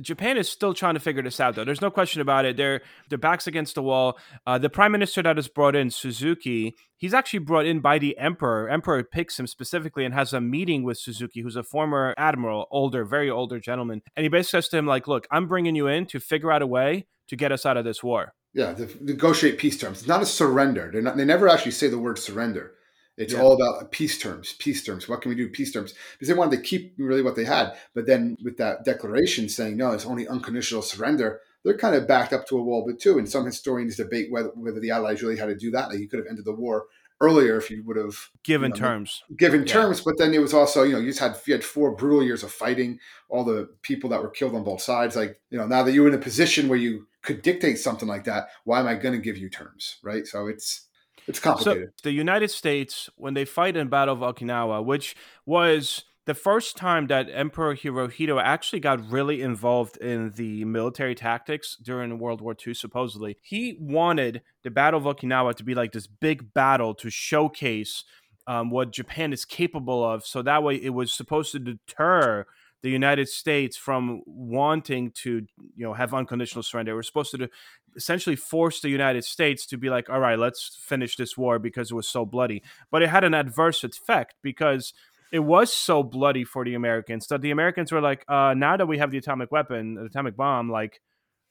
Japan 0.00 0.36
is 0.36 0.48
still 0.48 0.74
trying 0.74 0.94
to 0.94 1.00
figure 1.00 1.22
this 1.22 1.40
out, 1.40 1.54
though. 1.54 1.64
There's 1.64 1.80
no 1.80 1.90
question 1.90 2.20
about 2.20 2.44
it. 2.44 2.56
Their 2.56 2.80
their 3.08 3.18
backs 3.18 3.46
against 3.46 3.74
the 3.74 3.82
wall. 3.82 4.18
Uh, 4.46 4.58
the 4.58 4.70
prime 4.70 4.92
minister 4.92 5.22
that 5.22 5.38
is 5.38 5.48
brought 5.48 5.76
in, 5.76 5.90
Suzuki, 5.90 6.76
he's 6.96 7.14
actually 7.14 7.40
brought 7.40 7.66
in 7.66 7.80
by 7.80 7.98
the 7.98 8.18
emperor. 8.18 8.68
Emperor 8.68 9.04
picks 9.04 9.38
him 9.38 9.46
specifically 9.46 10.04
and 10.04 10.14
has 10.14 10.32
a 10.32 10.40
meeting 10.40 10.82
with 10.82 10.98
Suzuki, 10.98 11.40
who's 11.40 11.56
a 11.56 11.62
former 11.62 12.14
admiral, 12.18 12.66
older, 12.70 13.04
very 13.04 13.30
older 13.30 13.60
gentleman, 13.60 14.02
and 14.16 14.24
he 14.24 14.28
basically 14.28 14.62
says 14.62 14.68
to 14.68 14.78
him, 14.78 14.86
like, 14.86 15.06
"Look, 15.06 15.26
I'm 15.30 15.46
bringing 15.46 15.76
you 15.76 15.86
in 15.86 16.06
to 16.06 16.20
figure 16.20 16.50
out 16.50 16.62
a 16.62 16.66
way 16.66 17.06
to 17.28 17.36
get 17.36 17.52
us 17.52 17.64
out 17.64 17.76
of 17.76 17.84
this 17.84 18.02
war." 18.02 18.32
Yeah, 18.52 18.74
negotiate 19.00 19.58
peace 19.58 19.78
terms. 19.78 19.98
It's 19.98 20.08
not 20.08 20.22
a 20.22 20.26
surrender. 20.26 20.90
Not, 21.02 21.16
they 21.16 21.24
never 21.24 21.48
actually 21.48 21.72
say 21.72 21.88
the 21.88 21.98
word 21.98 22.18
surrender. 22.18 22.74
It's 23.16 23.32
yeah. 23.32 23.40
all 23.40 23.52
about 23.52 23.82
uh, 23.82 23.86
peace 23.90 24.18
terms, 24.18 24.54
peace 24.58 24.82
terms. 24.82 25.08
What 25.08 25.22
can 25.22 25.28
we 25.28 25.36
do? 25.36 25.48
Peace 25.48 25.72
terms. 25.72 25.94
Because 26.12 26.28
they 26.28 26.34
wanted 26.34 26.56
to 26.56 26.62
keep 26.62 26.94
really 26.98 27.22
what 27.22 27.36
they 27.36 27.44
had. 27.44 27.74
But 27.94 28.06
then 28.06 28.36
with 28.42 28.56
that 28.56 28.84
declaration 28.84 29.48
saying, 29.48 29.76
no, 29.76 29.92
it's 29.92 30.06
only 30.06 30.26
unconditional 30.26 30.82
surrender, 30.82 31.40
they're 31.64 31.78
kind 31.78 31.94
of 31.94 32.08
backed 32.08 32.32
up 32.32 32.46
to 32.48 32.58
a 32.58 32.62
wall 32.62 32.84
but 32.86 32.98
too. 32.98 33.18
And 33.18 33.28
some 33.28 33.46
historians 33.46 33.96
debate 33.96 34.30
whether, 34.30 34.48
whether 34.48 34.80
the 34.80 34.90
Allies 34.90 35.22
really 35.22 35.38
had 35.38 35.46
to 35.46 35.54
do 35.54 35.70
that. 35.70 35.90
Like 35.90 35.98
you 35.98 36.08
could 36.08 36.18
have 36.18 36.28
ended 36.28 36.44
the 36.44 36.52
war 36.52 36.86
earlier 37.20 37.56
if 37.56 37.70
you 37.70 37.82
would 37.84 37.96
have 37.96 38.30
given 38.42 38.72
you 38.74 38.80
know, 38.80 38.86
terms. 38.86 39.22
Given 39.36 39.60
yeah. 39.60 39.72
terms, 39.72 40.00
but 40.00 40.18
then 40.18 40.34
it 40.34 40.40
was 40.40 40.52
also, 40.52 40.82
you 40.82 40.92
know, 40.92 40.98
you 40.98 41.08
just 41.08 41.20
had 41.20 41.36
you 41.46 41.54
had 41.54 41.64
four 41.64 41.94
brutal 41.94 42.22
years 42.22 42.42
of 42.42 42.52
fighting, 42.52 42.98
all 43.28 43.44
the 43.44 43.68
people 43.82 44.10
that 44.10 44.22
were 44.22 44.30
killed 44.30 44.54
on 44.54 44.64
both 44.64 44.82
sides. 44.82 45.16
Like, 45.16 45.40
you 45.50 45.58
know, 45.58 45.66
now 45.66 45.82
that 45.82 45.92
you're 45.92 46.08
in 46.08 46.14
a 46.14 46.18
position 46.18 46.68
where 46.68 46.78
you 46.78 47.06
could 47.22 47.42
dictate 47.42 47.78
something 47.78 48.08
like 48.08 48.24
that, 48.24 48.48
why 48.64 48.80
am 48.80 48.86
I 48.86 48.96
going 48.96 49.14
to 49.14 49.20
give 49.20 49.38
you 49.38 49.48
terms? 49.48 49.98
Right. 50.02 50.26
So 50.26 50.48
it's 50.48 50.88
it's 51.26 51.40
complicated. 51.40 51.90
So 51.96 52.08
the 52.08 52.12
United 52.12 52.50
States, 52.50 53.08
when 53.16 53.34
they 53.34 53.44
fight 53.44 53.76
in 53.76 53.88
Battle 53.88 54.22
of 54.22 54.36
Okinawa, 54.36 54.84
which 54.84 55.16
was 55.46 56.04
the 56.26 56.34
first 56.34 56.76
time 56.76 57.06
that 57.08 57.28
Emperor 57.30 57.76
Hirohito 57.76 58.40
actually 58.42 58.80
got 58.80 59.10
really 59.10 59.42
involved 59.42 59.96
in 59.98 60.30
the 60.30 60.64
military 60.64 61.14
tactics 61.14 61.76
during 61.82 62.18
World 62.18 62.40
War 62.40 62.56
II, 62.66 62.74
supposedly, 62.74 63.36
he 63.42 63.76
wanted 63.78 64.42
the 64.62 64.70
Battle 64.70 65.06
of 65.06 65.16
Okinawa 65.16 65.54
to 65.56 65.64
be 65.64 65.74
like 65.74 65.92
this 65.92 66.06
big 66.06 66.54
battle 66.54 66.94
to 66.94 67.10
showcase 67.10 68.04
um, 68.46 68.70
what 68.70 68.90
Japan 68.90 69.32
is 69.32 69.44
capable 69.44 70.04
of. 70.04 70.24
So 70.24 70.42
that 70.42 70.62
way 70.62 70.76
it 70.76 70.90
was 70.90 71.12
supposed 71.12 71.52
to 71.52 71.58
deter 71.58 72.46
the 72.84 72.90
United 72.90 73.30
States 73.30 73.78
from 73.78 74.20
wanting 74.26 75.10
to, 75.10 75.46
you 75.74 75.84
know, 75.86 75.94
have 75.94 76.12
unconditional 76.12 76.62
surrender. 76.62 76.94
We're 76.94 77.02
supposed 77.02 77.30
to 77.30 77.48
essentially 77.96 78.36
force 78.36 78.82
the 78.82 78.90
United 78.90 79.24
States 79.24 79.64
to 79.68 79.78
be 79.78 79.88
like, 79.88 80.10
all 80.10 80.20
right, 80.20 80.38
let's 80.38 80.78
finish 80.82 81.16
this 81.16 81.34
war 81.34 81.58
because 81.58 81.90
it 81.90 81.94
was 81.94 82.06
so 82.06 82.26
bloody. 82.26 82.62
But 82.90 83.00
it 83.00 83.08
had 83.08 83.24
an 83.24 83.32
adverse 83.32 83.84
effect 83.84 84.34
because 84.42 84.92
it 85.32 85.38
was 85.38 85.72
so 85.72 86.02
bloody 86.02 86.44
for 86.44 86.62
the 86.62 86.74
Americans 86.74 87.26
that 87.28 87.40
the 87.40 87.52
Americans 87.52 87.90
were 87.90 88.02
like, 88.02 88.22
uh, 88.28 88.52
now 88.54 88.76
that 88.76 88.84
we 88.84 88.98
have 88.98 89.10
the 89.10 89.18
atomic 89.18 89.50
weapon, 89.50 89.94
the 89.94 90.04
atomic 90.04 90.36
bomb, 90.36 90.70
like 90.70 91.00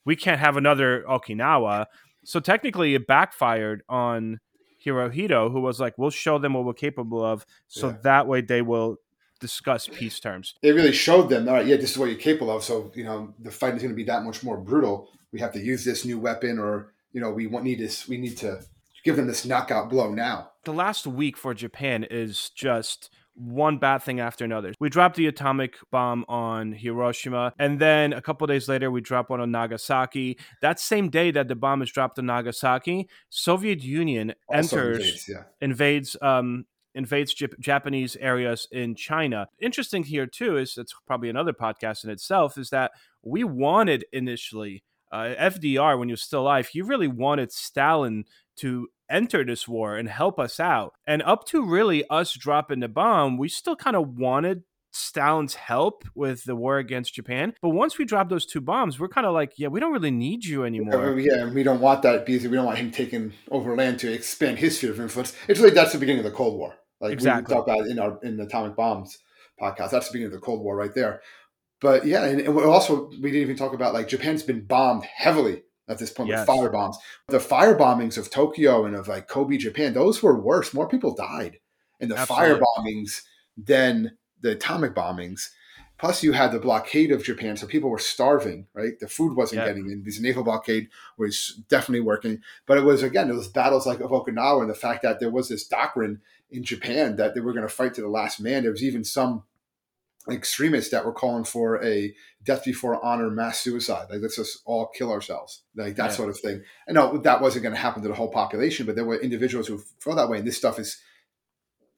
we 0.05 0.15
can't 0.15 0.39
have 0.39 0.55
another 0.55 1.03
Okinawa. 1.09 1.87
So 2.25 2.41
technically, 2.41 2.93
it 2.93 3.07
backfired 3.07 3.81
on 3.89 4.39
Hirohito, 4.85 5.51
who 5.51 5.61
was 5.61 5.79
like, 5.79 5.97
we'll 5.97 6.11
show 6.11 6.37
them 6.37 6.53
what 6.53 6.63
we're 6.63 6.73
capable 6.73 7.25
of, 7.25 7.43
so 7.67 7.87
yeah. 7.87 7.97
that 8.03 8.27
way 8.27 8.41
they 8.41 8.61
will 8.61 8.97
discuss 9.43 9.87
peace 9.87 10.19
terms. 10.19 10.55
It 10.63 10.71
really 10.71 10.93
showed 10.93 11.27
them, 11.29 11.47
all 11.47 11.55
right, 11.55 11.67
yeah, 11.67 11.75
this 11.75 11.91
is 11.91 11.97
what 11.97 12.09
you're 12.09 12.17
capable 12.17 12.55
of. 12.55 12.63
So, 12.63 12.91
you 12.95 13.03
know, 13.03 13.33
the 13.39 13.51
fight 13.51 13.75
is 13.75 13.81
going 13.83 13.93
to 13.93 13.95
be 13.95 14.05
that 14.05 14.23
much 14.23 14.41
more 14.41 14.57
brutal. 14.57 15.09
We 15.33 15.39
have 15.41 15.51
to 15.51 15.59
use 15.59 15.83
this 15.83 16.05
new 16.05 16.17
weapon, 16.17 16.57
or, 16.57 16.93
you 17.11 17.21
know, 17.21 17.29
we 17.29 17.45
want, 17.47 17.65
need 17.65 17.79
this, 17.79 18.07
we 18.07 18.17
need 18.17 18.37
to 18.37 18.61
give 19.03 19.17
them 19.17 19.27
this 19.27 19.45
knockout 19.45 19.89
blow 19.89 20.13
now. 20.13 20.51
The 20.63 20.73
last 20.73 21.05
week 21.05 21.35
for 21.35 21.53
Japan 21.53 22.05
is 22.09 22.49
just 22.55 23.09
one 23.35 23.79
bad 23.79 24.03
thing 24.03 24.19
after 24.19 24.45
another. 24.45 24.73
We 24.79 24.89
dropped 24.89 25.15
the 25.17 25.27
atomic 25.27 25.75
bomb 25.91 26.23
on 26.27 26.71
Hiroshima, 26.71 27.51
and 27.59 27.79
then 27.79 28.13
a 28.13 28.21
couple 28.21 28.45
days 28.47 28.69
later, 28.69 28.91
we 28.91 29.01
drop 29.01 29.29
one 29.29 29.41
on 29.41 29.51
Nagasaki. 29.51 30.37
That 30.61 30.79
same 30.79 31.09
day 31.09 31.31
that 31.31 31.47
the 31.47 31.55
bomb 31.55 31.81
is 31.81 31.91
dropped 31.91 32.19
on 32.19 32.27
Nagasaki, 32.27 33.09
Soviet 33.29 33.83
Union 33.83 34.35
also 34.47 34.77
enters, 34.77 34.99
invades, 34.99 35.29
yeah. 35.29 35.43
invades 35.61 36.15
um, 36.21 36.65
invades 36.95 37.33
Japanese 37.33 38.15
areas 38.17 38.67
in 38.71 38.95
China. 38.95 39.47
Interesting 39.59 40.03
here 40.03 40.27
too 40.27 40.57
is 40.57 40.77
it's 40.77 40.93
probably 41.05 41.29
another 41.29 41.53
podcast 41.53 42.03
in 42.03 42.09
itself 42.09 42.57
is 42.57 42.69
that 42.69 42.91
we 43.23 43.43
wanted 43.43 44.05
initially 44.11 44.83
uh, 45.13 45.35
FDR 45.39 45.97
when 45.97 46.09
he 46.09 46.13
was 46.13 46.23
still 46.23 46.41
alive, 46.41 46.67
he 46.67 46.81
really 46.81 47.07
wanted 47.07 47.51
Stalin 47.51 48.25
to 48.57 48.87
enter 49.09 49.45
this 49.45 49.67
war 49.67 49.95
and 49.95 50.09
help 50.09 50.39
us 50.39 50.59
out. 50.59 50.93
And 51.05 51.21
up 51.21 51.45
to 51.47 51.63
really 51.63 52.03
us 52.09 52.33
dropping 52.33 52.79
the 52.79 52.87
bomb, 52.87 53.37
we 53.37 53.47
still 53.47 53.75
kind 53.75 53.95
of 53.95 54.17
wanted 54.17 54.63
Stalin's 54.91 55.55
help 55.55 56.03
with 56.15 56.43
the 56.45 56.55
war 56.55 56.77
against 56.79 57.13
Japan. 57.13 57.53
But 57.61 57.69
once 57.69 57.97
we 57.97 58.05
drop 58.05 58.29
those 58.29 58.45
two 58.45 58.61
bombs, 58.61 58.99
we're 58.99 59.07
kind 59.07 59.27
of 59.27 59.33
like, 59.33 59.53
yeah, 59.57 59.67
we 59.67 59.79
don't 59.79 59.93
really 59.93 60.11
need 60.11 60.45
you 60.45 60.65
anymore. 60.65 61.19
Yeah, 61.19 61.51
we 61.51 61.63
don't 61.63 61.79
want 61.79 62.01
that 62.03 62.25
because 62.25 62.47
we 62.47 62.55
don't 62.55 62.65
want 62.65 62.79
him 62.79 62.91
taking 62.91 63.33
over 63.51 63.75
land 63.75 63.99
to 63.99 64.11
expand 64.11 64.59
his 64.59 64.77
sphere 64.77 64.91
of 64.91 64.99
influence. 64.99 65.35
It's 65.47 65.59
really 65.59 65.73
that's 65.73 65.93
the 65.93 65.99
beginning 65.99 66.25
of 66.25 66.31
the 66.31 66.35
Cold 66.35 66.57
War. 66.57 66.75
Like 67.03 67.13
exactly. 67.13 67.53
we 67.53 67.59
talk 67.59 67.67
about 67.67 67.87
in 67.87 67.99
our 67.99 68.17
in 68.23 68.37
the 68.37 68.43
atomic 68.43 68.75
bombs 68.75 69.19
podcast. 69.61 69.91
That's 69.91 70.07
the 70.07 70.13
beginning 70.13 70.33
of 70.33 70.39
the 70.39 70.45
Cold 70.45 70.61
War 70.61 70.75
right 70.75 70.93
there. 70.95 71.21
But 71.81 72.05
yeah, 72.07 72.23
and, 72.23 72.39
and 72.39 72.57
also 72.57 73.09
we 73.09 73.29
didn't 73.29 73.41
even 73.41 73.57
talk 73.57 73.73
about 73.73 73.93
like 73.93 74.07
Japan's 74.07 74.41
been 74.41 74.65
bombed 74.65 75.03
heavily 75.03 75.63
at 75.89 75.97
this 75.97 76.11
point 76.11 76.29
yes. 76.29 76.47
with 76.47 76.57
fire 76.57 76.69
bombs. 76.69 76.97
The 77.27 77.41
fire 77.41 77.77
bombings 77.77 78.17
of 78.17 78.31
Tokyo 78.31 78.85
and 78.85 78.95
of 78.95 79.09
like 79.09 79.27
Kobe, 79.27 79.57
Japan, 79.57 79.93
those 79.93 80.23
were 80.23 80.39
worse. 80.39 80.73
More 80.73 80.87
people 80.87 81.13
died 81.13 81.59
in 81.99 82.07
the 82.07 82.17
Absolutely. 82.17 82.45
fire 82.45 82.61
bombings 82.61 83.21
than 83.57 84.17
the 84.39 84.51
atomic 84.51 84.95
bombings. 84.95 85.49
Plus, 85.99 86.23
you 86.23 86.31
had 86.31 86.51
the 86.51 86.59
blockade 86.59 87.11
of 87.11 87.23
Japan, 87.23 87.55
so 87.55 87.67
people 87.67 87.89
were 87.89 87.99
starving. 87.99 88.67
Right, 88.73 88.97
the 88.99 89.07
food 89.07 89.35
wasn't 89.35 89.59
yeah. 89.59 89.67
getting 89.67 89.89
in. 89.89 90.03
This 90.03 90.21
naval 90.21 90.43
blockade 90.43 90.87
was 91.17 91.61
definitely 91.67 92.01
working, 92.01 92.41
but 92.65 92.77
it 92.77 92.83
was 92.85 93.03
again, 93.03 93.29
it 93.29 93.35
was 93.35 93.49
battles 93.49 93.85
like 93.85 93.99
of 93.99 94.11
Okinawa 94.11 94.61
and 94.61 94.69
the 94.69 94.75
fact 94.75 95.03
that 95.03 95.19
there 95.19 95.31
was 95.31 95.49
this 95.49 95.67
doctrine 95.67 96.21
in 96.53 96.63
Japan 96.63 97.15
that 97.17 97.33
they 97.33 97.41
were 97.41 97.53
going 97.53 97.67
to 97.67 97.73
fight 97.73 97.93
to 97.95 98.01
the 98.01 98.07
last 98.07 98.39
man. 98.39 98.63
There 98.63 98.71
was 98.71 98.83
even 98.83 99.03
some 99.03 99.43
extremists 100.29 100.91
that 100.91 101.05
were 101.05 101.11
calling 101.11 101.43
for 101.43 101.83
a 101.83 102.13
death 102.43 102.63
before 102.63 103.03
honor 103.03 103.29
mass 103.29 103.59
suicide. 103.59 104.07
Like 104.09 104.21
let's 104.21 104.37
just 104.37 104.61
all 104.65 104.87
kill 104.87 105.11
ourselves. 105.11 105.63
Like 105.75 105.95
that 105.95 106.11
yeah. 106.11 106.15
sort 106.15 106.29
of 106.29 106.39
thing. 106.39 106.63
And 106.87 106.95
no 106.95 107.17
that 107.17 107.41
wasn't 107.41 107.63
going 107.63 107.75
to 107.75 107.81
happen 107.81 108.01
to 108.03 108.07
the 108.07 108.15
whole 108.15 108.31
population 108.31 108.85
but 108.85 108.95
there 108.95 109.05
were 109.05 109.19
individuals 109.19 109.67
who 109.67 109.81
felt 109.99 110.15
that 110.17 110.29
way. 110.29 110.37
And 110.37 110.47
this 110.47 110.57
stuff 110.57 110.79
is 110.79 110.99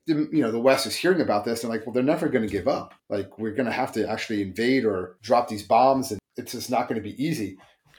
you 0.08 0.30
know 0.34 0.52
the 0.52 0.60
west 0.60 0.86
is 0.86 0.96
hearing 0.96 1.22
about 1.22 1.46
this 1.46 1.64
and 1.64 1.72
like 1.72 1.86
well 1.86 1.94
they're 1.94 2.04
never 2.04 2.30
going 2.30 2.46
to 2.46 2.52
give 2.52 2.68
up. 2.68 2.94
Like 3.10 3.38
we're 3.38 3.54
going 3.54 3.68
to 3.68 3.72
have 3.72 3.92
to 3.94 4.10
actually 4.10 4.42
invade 4.42 4.86
or 4.86 5.18
drop 5.22 5.48
these 5.48 5.64
bombs 5.64 6.12
and 6.12 6.20
it's 6.38 6.54
just 6.54 6.70
not 6.70 6.88
going 6.88 7.02
to 7.02 7.08
be 7.08 7.24
easy. 7.24 7.58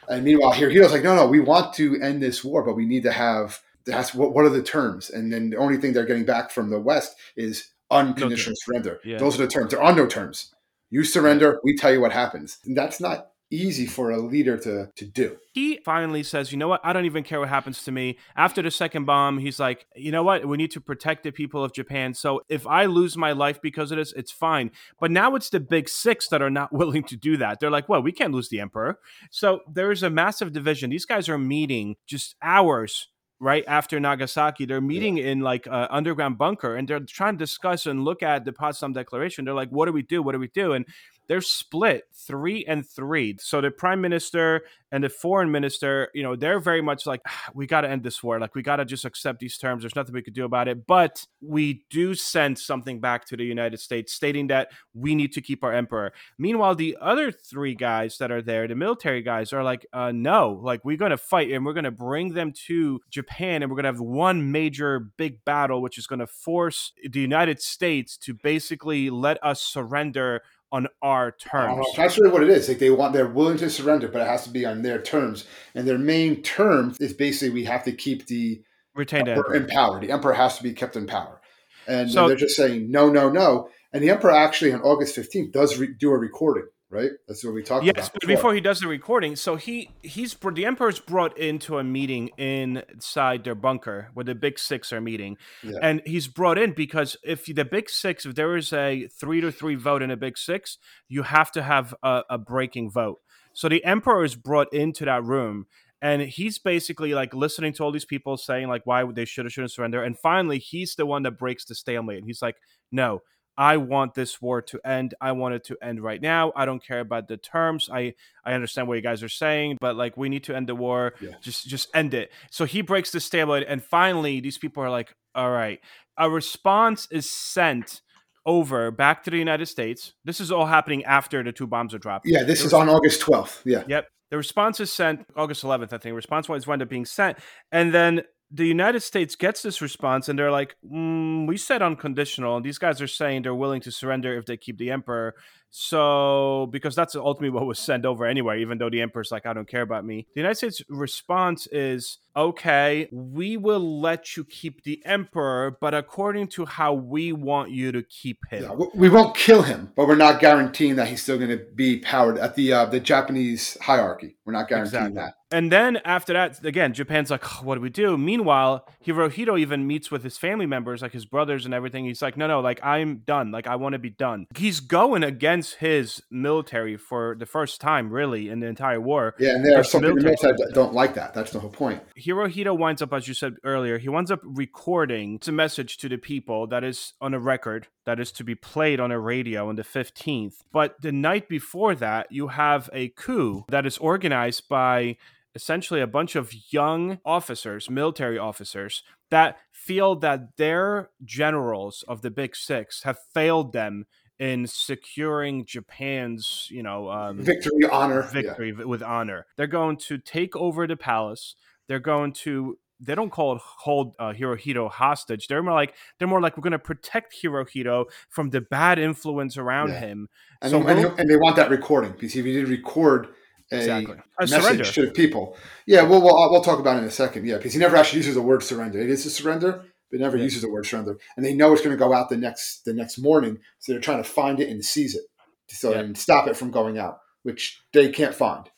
And 0.08 0.24
meanwhile 0.24 0.52
Hirohito's 0.52 0.92
like 0.92 1.04
no 1.04 1.14
no 1.14 1.26
we 1.26 1.40
want 1.40 1.74
to 1.74 2.00
end 2.00 2.22
this 2.22 2.42
war 2.42 2.64
but 2.64 2.74
we 2.74 2.86
need 2.86 3.04
to 3.04 3.12
have 3.12 3.60
that's 3.86 4.14
what, 4.14 4.34
what 4.34 4.44
are 4.44 4.50
the 4.50 4.62
terms? 4.62 5.10
And 5.10 5.32
then 5.32 5.50
the 5.50 5.56
only 5.56 5.78
thing 5.78 5.92
they're 5.92 6.06
getting 6.06 6.24
back 6.24 6.50
from 6.50 6.70
the 6.70 6.80
West 6.80 7.16
is 7.36 7.70
unconditional 7.90 8.54
no 8.66 8.72
surrender. 8.72 9.00
Yeah. 9.04 9.18
Those 9.18 9.38
are 9.38 9.44
the 9.44 9.48
terms. 9.48 9.70
There 9.70 9.82
are 9.82 9.94
no 9.94 10.06
terms. 10.06 10.54
You 10.90 11.04
surrender, 11.04 11.60
we 11.64 11.76
tell 11.76 11.92
you 11.92 12.00
what 12.00 12.12
happens. 12.12 12.58
And 12.64 12.76
that's 12.76 13.00
not 13.00 13.28
easy 13.50 13.86
for 13.86 14.10
a 14.10 14.18
leader 14.18 14.56
to 14.56 14.90
to 14.96 15.04
do. 15.04 15.36
He 15.52 15.78
finally 15.84 16.22
says, 16.22 16.50
"You 16.52 16.58
know 16.58 16.68
what? 16.68 16.80
I 16.84 16.92
don't 16.92 17.04
even 17.04 17.22
care 17.22 17.38
what 17.40 17.48
happens 17.48 17.84
to 17.84 17.92
me." 17.92 18.18
After 18.36 18.60
the 18.62 18.70
second 18.70 19.04
bomb, 19.04 19.38
he's 19.38 19.60
like, 19.60 19.86
"You 19.94 20.10
know 20.10 20.22
what? 20.22 20.46
We 20.46 20.56
need 20.56 20.72
to 20.72 20.80
protect 20.80 21.22
the 21.22 21.30
people 21.30 21.62
of 21.62 21.72
Japan. 21.72 22.14
So 22.14 22.42
if 22.48 22.66
I 22.66 22.86
lose 22.86 23.16
my 23.16 23.32
life 23.32 23.60
because 23.62 23.90
of 23.92 23.98
this, 23.98 24.12
it's 24.14 24.32
fine." 24.32 24.70
But 24.98 25.10
now 25.10 25.34
it's 25.36 25.50
the 25.50 25.60
big 25.60 25.88
6 25.88 26.28
that 26.28 26.42
are 26.42 26.50
not 26.50 26.72
willing 26.72 27.04
to 27.04 27.16
do 27.16 27.36
that. 27.36 27.60
They're 27.60 27.70
like, 27.70 27.88
"Well, 27.88 28.02
we 28.02 28.12
can't 28.12 28.34
lose 28.34 28.48
the 28.48 28.60
emperor." 28.60 28.98
So 29.30 29.60
there 29.72 29.92
is 29.92 30.02
a 30.02 30.10
massive 30.10 30.52
division. 30.52 30.90
These 30.90 31.06
guys 31.06 31.28
are 31.28 31.38
meeting 31.38 31.96
just 32.06 32.34
hours 32.42 33.08
right 33.40 33.64
after 33.66 34.00
Nagasaki. 34.00 34.64
They're 34.64 34.80
meeting 34.80 35.18
yeah. 35.18 35.26
in 35.26 35.40
like 35.40 35.66
an 35.66 35.88
underground 35.90 36.38
bunker 36.38 36.76
and 36.76 36.88
they're 36.88 37.00
trying 37.00 37.34
to 37.34 37.38
discuss 37.38 37.86
and 37.86 38.04
look 38.04 38.22
at 38.22 38.44
the 38.44 38.52
Potsdam 38.52 38.92
Declaration. 38.92 39.44
They're 39.44 39.54
like, 39.54 39.70
what 39.70 39.86
do 39.86 39.92
we 39.92 40.02
do? 40.02 40.22
What 40.22 40.32
do 40.32 40.38
we 40.38 40.48
do? 40.48 40.72
And 40.72 40.86
they're 41.28 41.40
split 41.40 42.04
three 42.14 42.64
and 42.66 42.88
three. 42.88 43.36
So 43.40 43.60
the 43.60 43.70
prime 43.70 44.00
minister 44.00 44.62
and 44.92 45.02
the 45.02 45.08
foreign 45.08 45.50
minister, 45.50 46.10
you 46.14 46.22
know, 46.22 46.36
they're 46.36 46.60
very 46.60 46.80
much 46.80 47.06
like, 47.06 47.20
ah, 47.26 47.50
we 47.54 47.66
got 47.66 47.80
to 47.80 47.90
end 47.90 48.04
this 48.04 48.22
war. 48.22 48.38
Like, 48.38 48.54
we 48.54 48.62
got 48.62 48.76
to 48.76 48.84
just 48.84 49.04
accept 49.04 49.40
these 49.40 49.58
terms. 49.58 49.82
There's 49.82 49.96
nothing 49.96 50.14
we 50.14 50.22
could 50.22 50.34
do 50.34 50.44
about 50.44 50.68
it. 50.68 50.86
But 50.86 51.26
we 51.40 51.84
do 51.90 52.14
send 52.14 52.58
something 52.58 53.00
back 53.00 53.24
to 53.26 53.36
the 53.36 53.44
United 53.44 53.80
States 53.80 54.12
stating 54.12 54.46
that 54.46 54.70
we 54.94 55.14
need 55.14 55.32
to 55.32 55.40
keep 55.40 55.64
our 55.64 55.72
emperor. 55.72 56.12
Meanwhile, 56.38 56.76
the 56.76 56.96
other 57.00 57.32
three 57.32 57.74
guys 57.74 58.18
that 58.18 58.30
are 58.30 58.42
there, 58.42 58.68
the 58.68 58.76
military 58.76 59.22
guys, 59.22 59.52
are 59.52 59.64
like, 59.64 59.86
uh, 59.92 60.12
no, 60.12 60.60
like, 60.62 60.84
we're 60.84 60.96
going 60.96 61.10
to 61.10 61.18
fight 61.18 61.50
and 61.50 61.66
we're 61.66 61.72
going 61.72 61.84
to 61.84 61.90
bring 61.90 62.34
them 62.34 62.52
to 62.66 63.00
Japan 63.10 63.62
and 63.62 63.70
we're 63.70 63.76
going 63.76 63.92
to 63.92 63.98
have 63.98 64.00
one 64.00 64.52
major 64.52 65.00
big 65.16 65.44
battle, 65.44 65.82
which 65.82 65.98
is 65.98 66.06
going 66.06 66.20
to 66.20 66.28
force 66.28 66.92
the 67.10 67.20
United 67.20 67.60
States 67.60 68.16
to 68.18 68.34
basically 68.34 69.10
let 69.10 69.42
us 69.42 69.60
surrender 69.60 70.42
on 70.72 70.88
our 71.02 71.32
terms. 71.32 71.78
Uh, 71.78 71.96
that's 71.96 72.18
really 72.18 72.32
what 72.32 72.42
it 72.42 72.48
is. 72.48 72.68
Like 72.68 72.78
they 72.78 72.90
want, 72.90 73.12
they're 73.12 73.28
willing 73.28 73.56
to 73.58 73.70
surrender, 73.70 74.08
but 74.08 74.22
it 74.22 74.26
has 74.26 74.44
to 74.44 74.50
be 74.50 74.66
on 74.66 74.82
their 74.82 75.00
terms. 75.00 75.46
And 75.74 75.86
their 75.86 75.98
main 75.98 76.42
term 76.42 76.94
is 77.00 77.12
basically 77.12 77.50
we 77.50 77.64
have 77.64 77.84
to 77.84 77.92
keep 77.92 78.26
the 78.26 78.62
retained 78.94 79.28
emperor, 79.28 79.54
emperor. 79.54 79.68
in 79.68 79.74
power. 79.74 80.00
The 80.00 80.10
emperor 80.10 80.34
has 80.34 80.56
to 80.56 80.62
be 80.62 80.72
kept 80.72 80.96
in 80.96 81.06
power. 81.06 81.40
And 81.86 82.10
so, 82.10 82.26
they're 82.26 82.36
just 82.36 82.56
saying 82.56 82.90
no, 82.90 83.08
no, 83.08 83.30
no. 83.30 83.68
And 83.92 84.02
the 84.02 84.10
emperor 84.10 84.32
actually 84.32 84.72
on 84.72 84.82
August 84.82 85.14
fifteenth 85.14 85.52
does 85.52 85.78
re- 85.78 85.94
do 85.98 86.10
a 86.10 86.18
recording 86.18 86.66
right? 86.90 87.10
That's 87.26 87.44
what 87.44 87.54
we 87.54 87.62
talked 87.62 87.84
yes, 87.84 87.92
about. 87.92 88.02
Yes, 88.02 88.10
but 88.12 88.26
before 88.26 88.54
he 88.54 88.60
does 88.60 88.80
the 88.80 88.88
recording, 88.88 89.36
so 89.36 89.56
he 89.56 89.90
he's 90.02 90.34
the 90.34 90.66
emperor's 90.66 91.00
brought 91.00 91.36
into 91.38 91.78
a 91.78 91.84
meeting 91.84 92.28
inside 92.38 93.44
their 93.44 93.54
bunker 93.54 94.10
where 94.14 94.24
the 94.24 94.34
big 94.34 94.58
six 94.58 94.92
are 94.92 95.00
meeting, 95.00 95.36
yeah. 95.62 95.78
and 95.82 96.02
he's 96.06 96.28
brought 96.28 96.58
in 96.58 96.72
because 96.72 97.16
if 97.24 97.46
the 97.46 97.64
big 97.64 97.90
six, 97.90 98.24
if 98.24 98.34
there 98.34 98.56
is 98.56 98.72
a 98.72 99.08
three 99.08 99.40
to 99.40 99.50
three 99.50 99.74
vote 99.74 100.02
in 100.02 100.10
a 100.10 100.16
big 100.16 100.38
six, 100.38 100.78
you 101.08 101.22
have 101.22 101.50
to 101.52 101.62
have 101.62 101.94
a, 102.02 102.22
a 102.30 102.38
breaking 102.38 102.90
vote. 102.90 103.20
So 103.52 103.68
the 103.68 103.84
emperor 103.84 104.22
is 104.22 104.34
brought 104.34 104.72
into 104.72 105.04
that 105.06 105.24
room. 105.24 105.66
And 106.02 106.20
he's 106.20 106.58
basically 106.58 107.14
like 107.14 107.34
listening 107.34 107.72
to 107.74 107.82
all 107.82 107.90
these 107.90 108.04
people 108.04 108.36
saying 108.36 108.68
like 108.68 108.82
why 108.84 109.02
they 109.10 109.24
should 109.24 109.46
or 109.46 109.50
shouldn't 109.50 109.72
surrender. 109.72 110.02
And 110.02 110.16
finally, 110.18 110.58
he's 110.58 110.94
the 110.94 111.06
one 111.06 111.22
that 111.22 111.38
breaks 111.38 111.64
the 111.64 111.74
stalemate. 111.74 112.18
And 112.18 112.26
he's 112.26 112.42
like, 112.42 112.56
"No, 112.92 113.22
I 113.58 113.78
want 113.78 114.14
this 114.14 114.40
war 114.40 114.62
to 114.62 114.80
end. 114.84 115.14
I 115.20 115.32
want 115.32 115.54
it 115.54 115.64
to 115.64 115.76
end 115.82 116.02
right 116.02 116.20
now. 116.20 116.52
I 116.54 116.66
don't 116.66 116.84
care 116.84 117.00
about 117.00 117.28
the 117.28 117.36
terms. 117.36 117.88
I 117.92 118.14
I 118.44 118.52
understand 118.52 118.88
what 118.88 118.94
you 118.94 119.02
guys 119.02 119.22
are 119.22 119.28
saying, 119.28 119.78
but 119.80 119.96
like 119.96 120.16
we 120.16 120.28
need 120.28 120.44
to 120.44 120.54
end 120.54 120.68
the 120.68 120.74
war. 120.74 121.14
Yeah. 121.20 121.32
Just 121.40 121.66
just 121.66 121.88
end 121.94 122.14
it. 122.14 122.32
So 122.50 122.64
he 122.64 122.82
breaks 122.82 123.10
the 123.10 123.20
stalemate, 123.20 123.66
and 123.68 123.82
finally 123.82 124.40
these 124.40 124.58
people 124.58 124.82
are 124.82 124.90
like, 124.90 125.14
all 125.34 125.50
right, 125.50 125.80
a 126.18 126.30
response 126.30 127.08
is 127.10 127.30
sent 127.30 128.02
over 128.44 128.90
back 128.90 129.24
to 129.24 129.30
the 129.30 129.38
United 129.38 129.66
States. 129.66 130.12
This 130.24 130.40
is 130.40 130.52
all 130.52 130.66
happening 130.66 131.04
after 131.04 131.42
the 131.42 131.52
two 131.52 131.66
bombs 131.66 131.92
are 131.94 131.98
dropped. 131.98 132.26
Yeah, 132.26 132.44
this 132.44 132.64
is 132.64 132.72
on 132.72 132.88
August 132.88 133.20
12th. 133.22 133.62
Yeah. 133.64 133.82
Yep. 133.88 134.08
The 134.30 134.36
response 134.36 134.80
is 134.80 134.92
sent 134.92 135.24
August 135.36 135.62
11th, 135.62 135.92
I 135.92 135.98
think. 135.98 136.16
Response 136.16 136.48
was 136.48 136.66
wound 136.66 136.82
up 136.82 136.88
being 136.88 137.04
sent. 137.04 137.38
And 137.70 137.94
then 137.94 138.22
the 138.56 138.66
United 138.66 139.00
States 139.00 139.36
gets 139.36 139.60
this 139.60 139.82
response 139.82 140.28
and 140.28 140.38
they're 140.38 140.50
like, 140.50 140.76
mm, 140.84 141.46
we 141.46 141.58
said 141.58 141.82
unconditional. 141.82 142.56
And 142.56 142.64
these 142.64 142.78
guys 142.78 143.02
are 143.02 143.06
saying 143.06 143.42
they're 143.42 143.54
willing 143.54 143.82
to 143.82 143.92
surrender 143.92 144.36
if 144.36 144.46
they 144.46 144.56
keep 144.56 144.78
the 144.78 144.90
emperor. 144.90 145.34
So, 145.68 146.68
because 146.70 146.94
that's 146.94 147.14
ultimately 147.14 147.50
what 147.50 147.66
was 147.66 147.78
sent 147.78 148.06
over 148.06 148.24
anyway, 148.24 148.62
even 148.62 148.78
though 148.78 148.88
the 148.88 149.02
emperor's 149.02 149.30
like, 149.30 149.44
I 149.44 149.52
don't 149.52 149.68
care 149.68 149.82
about 149.82 150.06
me. 150.06 150.26
The 150.34 150.40
United 150.40 150.54
States 150.54 150.80
response 150.88 151.66
is, 151.66 152.18
okay, 152.34 153.08
we 153.12 153.58
will 153.58 154.00
let 154.00 154.38
you 154.38 154.44
keep 154.44 154.84
the 154.84 155.04
emperor, 155.04 155.76
but 155.78 155.92
according 155.92 156.48
to 156.48 156.64
how 156.64 156.94
we 156.94 157.32
want 157.32 157.72
you 157.72 157.92
to 157.92 158.02
keep 158.02 158.38
him. 158.48 158.62
Yeah, 158.62 158.86
we 158.94 159.10
won't 159.10 159.36
kill 159.36 159.62
him, 159.62 159.92
but 159.96 160.08
we're 160.08 160.16
not 160.16 160.40
guaranteeing 160.40 160.96
that 160.96 161.08
he's 161.08 161.22
still 161.22 161.36
going 161.36 161.50
to 161.50 161.62
be 161.74 161.98
powered 161.98 162.38
at 162.38 162.54
the 162.54 162.72
uh, 162.72 162.86
the 162.86 163.00
Japanese 163.00 163.76
hierarchy. 163.82 164.36
We're 164.46 164.54
not 164.54 164.68
guaranteeing 164.68 165.08
exactly. 165.08 165.20
that. 165.20 165.34
And 165.50 165.70
then 165.70 165.98
after 166.04 166.32
that, 166.32 166.64
again, 166.64 166.92
Japan's 166.92 167.30
like, 167.30 167.44
oh, 167.44 167.64
what 167.64 167.76
do 167.76 167.80
we 167.80 167.88
do? 167.88 168.18
Meanwhile, 168.18 168.86
Hirohito 169.06 169.58
even 169.58 169.86
meets 169.86 170.10
with 170.10 170.24
his 170.24 170.36
family 170.36 170.66
members, 170.66 171.02
like 171.02 171.12
his 171.12 171.24
brothers 171.24 171.64
and 171.64 171.72
everything. 171.72 172.04
He's 172.04 172.20
like, 172.20 172.36
no, 172.36 172.46
no, 172.46 172.60
like 172.60 172.84
I'm 172.84 173.18
done. 173.18 173.52
Like 173.52 173.66
I 173.66 173.76
want 173.76 173.92
to 173.92 173.98
be 173.98 174.10
done. 174.10 174.46
He's 174.56 174.80
going 174.80 175.22
against 175.22 175.76
his 175.76 176.22
military 176.30 176.96
for 176.96 177.36
the 177.38 177.46
first 177.46 177.80
time, 177.80 178.10
really, 178.10 178.48
in 178.48 178.60
the 178.60 178.66
entire 178.66 179.00
war. 179.00 179.34
Yeah, 179.38 179.54
and 179.54 179.64
there 179.64 179.78
are 179.78 179.84
some 179.84 180.02
people 180.02 180.20
that 180.20 180.70
don't 180.74 180.94
like 180.94 181.14
that. 181.14 181.32
That's 181.32 181.52
the 181.52 181.60
whole 181.60 181.70
point. 181.70 182.02
Hirohito 182.18 182.76
winds 182.76 183.00
up, 183.00 183.12
as 183.12 183.28
you 183.28 183.34
said 183.34 183.54
earlier, 183.62 183.98
he 183.98 184.08
winds 184.08 184.30
up 184.30 184.40
recording 184.42 185.40
a 185.46 185.52
message 185.52 185.96
to 185.98 186.08
the 186.08 186.18
people 186.18 186.66
that 186.66 186.82
is 186.82 187.12
on 187.20 187.34
a 187.34 187.38
record 187.38 187.86
that 188.04 188.18
is 188.18 188.32
to 188.32 188.44
be 188.44 188.54
played 188.54 189.00
on 189.00 189.12
a 189.12 189.18
radio 189.18 189.68
on 189.68 189.76
the 189.76 189.82
15th. 189.82 190.54
But 190.72 191.00
the 191.02 191.12
night 191.12 191.48
before 191.48 191.94
that, 191.96 192.28
you 192.30 192.48
have 192.48 192.88
a 192.92 193.08
coup 193.08 193.64
that 193.68 193.86
is 193.86 193.98
organized 193.98 194.68
by 194.68 195.16
essentially 195.56 196.00
a 196.00 196.06
bunch 196.06 196.36
of 196.36 196.52
young 196.70 197.18
officers, 197.24 197.90
military 197.90 198.38
officers, 198.38 199.02
that 199.30 199.56
feel 199.72 200.14
that 200.16 200.56
their 200.56 201.10
generals 201.24 202.04
of 202.06 202.22
the 202.22 202.30
Big 202.30 202.54
Six 202.54 203.02
have 203.02 203.18
failed 203.34 203.72
them 203.72 204.06
in 204.38 204.66
securing 204.66 205.64
Japan's, 205.64 206.68
you 206.70 206.82
know, 206.82 207.10
um, 207.10 207.38
victory, 207.40 207.86
honor, 207.90 208.22
victory 208.22 208.74
yeah. 208.78 208.84
with 208.84 209.02
honor. 209.02 209.46
They're 209.56 209.66
going 209.66 209.96
to 210.08 210.18
take 210.18 210.54
over 210.54 210.86
the 210.86 210.96
palace. 210.96 211.56
They're 211.88 211.98
going 211.98 212.32
to. 212.44 212.78
They 212.98 213.14
don't 213.14 213.30
call 213.30 213.56
it 213.56 213.62
hold 213.62 214.14
uh, 214.18 214.32
Hirohito 214.32 214.90
hostage. 214.90 215.48
They're 215.48 215.62
more 215.62 215.74
like 215.74 215.94
they're 216.18 216.28
more 216.28 216.40
like 216.40 216.56
we're 216.56 216.62
going 216.62 216.72
to 216.72 216.78
protect 216.78 217.34
Hirohito 217.42 218.06
from 218.30 218.50
the 218.50 218.62
bad 218.62 218.98
influence 218.98 219.58
around 219.58 219.88
yeah. 219.88 220.00
him. 220.00 220.28
And, 220.62 220.70
so 220.70 220.86
and, 220.86 221.18
and, 221.20 221.28
they 221.28 221.36
want 221.36 221.56
that 221.56 221.68
recording 221.68 222.12
because 222.12 222.34
if 222.34 222.46
you 222.46 222.54
did 222.54 222.70
record 222.70 223.28
a, 223.72 223.76
exactly. 223.76 224.16
a 224.38 224.46
message 224.46 224.60
surrender. 224.62 224.84
to 224.84 225.10
people. 225.12 225.56
Yeah, 225.86 226.02
well, 226.02 226.22
we'll 226.22 226.50
we'll 226.50 226.62
talk 226.62 226.78
about 226.78 226.96
it 226.96 227.00
in 227.00 227.04
a 227.04 227.10
second. 227.10 227.46
Yeah, 227.46 227.56
because 227.56 227.72
he 227.72 227.78
never 227.78 227.96
actually 227.96 228.18
uses 228.18 228.34
the 228.34 228.42
word 228.42 228.62
surrender. 228.62 229.00
It 229.00 229.10
is 229.10 229.26
a 229.26 229.30
surrender, 229.30 229.84
but 230.10 230.20
never 230.20 230.36
yeah. 230.36 230.44
uses 230.44 230.62
the 230.62 230.70
word 230.70 230.86
surrender. 230.86 231.18
And 231.36 231.44
they 231.44 231.54
know 231.54 231.72
it's 231.72 231.82
going 231.82 231.96
to 231.96 231.98
go 231.98 232.12
out 232.12 232.28
the 232.28 232.36
next 232.36 232.82
the 232.84 232.94
next 232.94 233.18
morning, 233.18 233.58
so 233.78 233.92
they're 233.92 234.00
trying 234.00 234.22
to 234.22 234.28
find 234.28 234.60
it 234.60 234.68
and 234.68 234.84
seize 234.84 235.14
it, 235.14 235.24
so 235.68 235.90
yeah. 235.90 236.00
and 236.00 236.16
stop 236.16 236.46
it 236.46 236.56
from 236.56 236.70
going 236.70 236.98
out, 236.98 237.18
which 237.42 237.82
they 237.92 238.08
can't 238.10 238.34
find. 238.34 238.70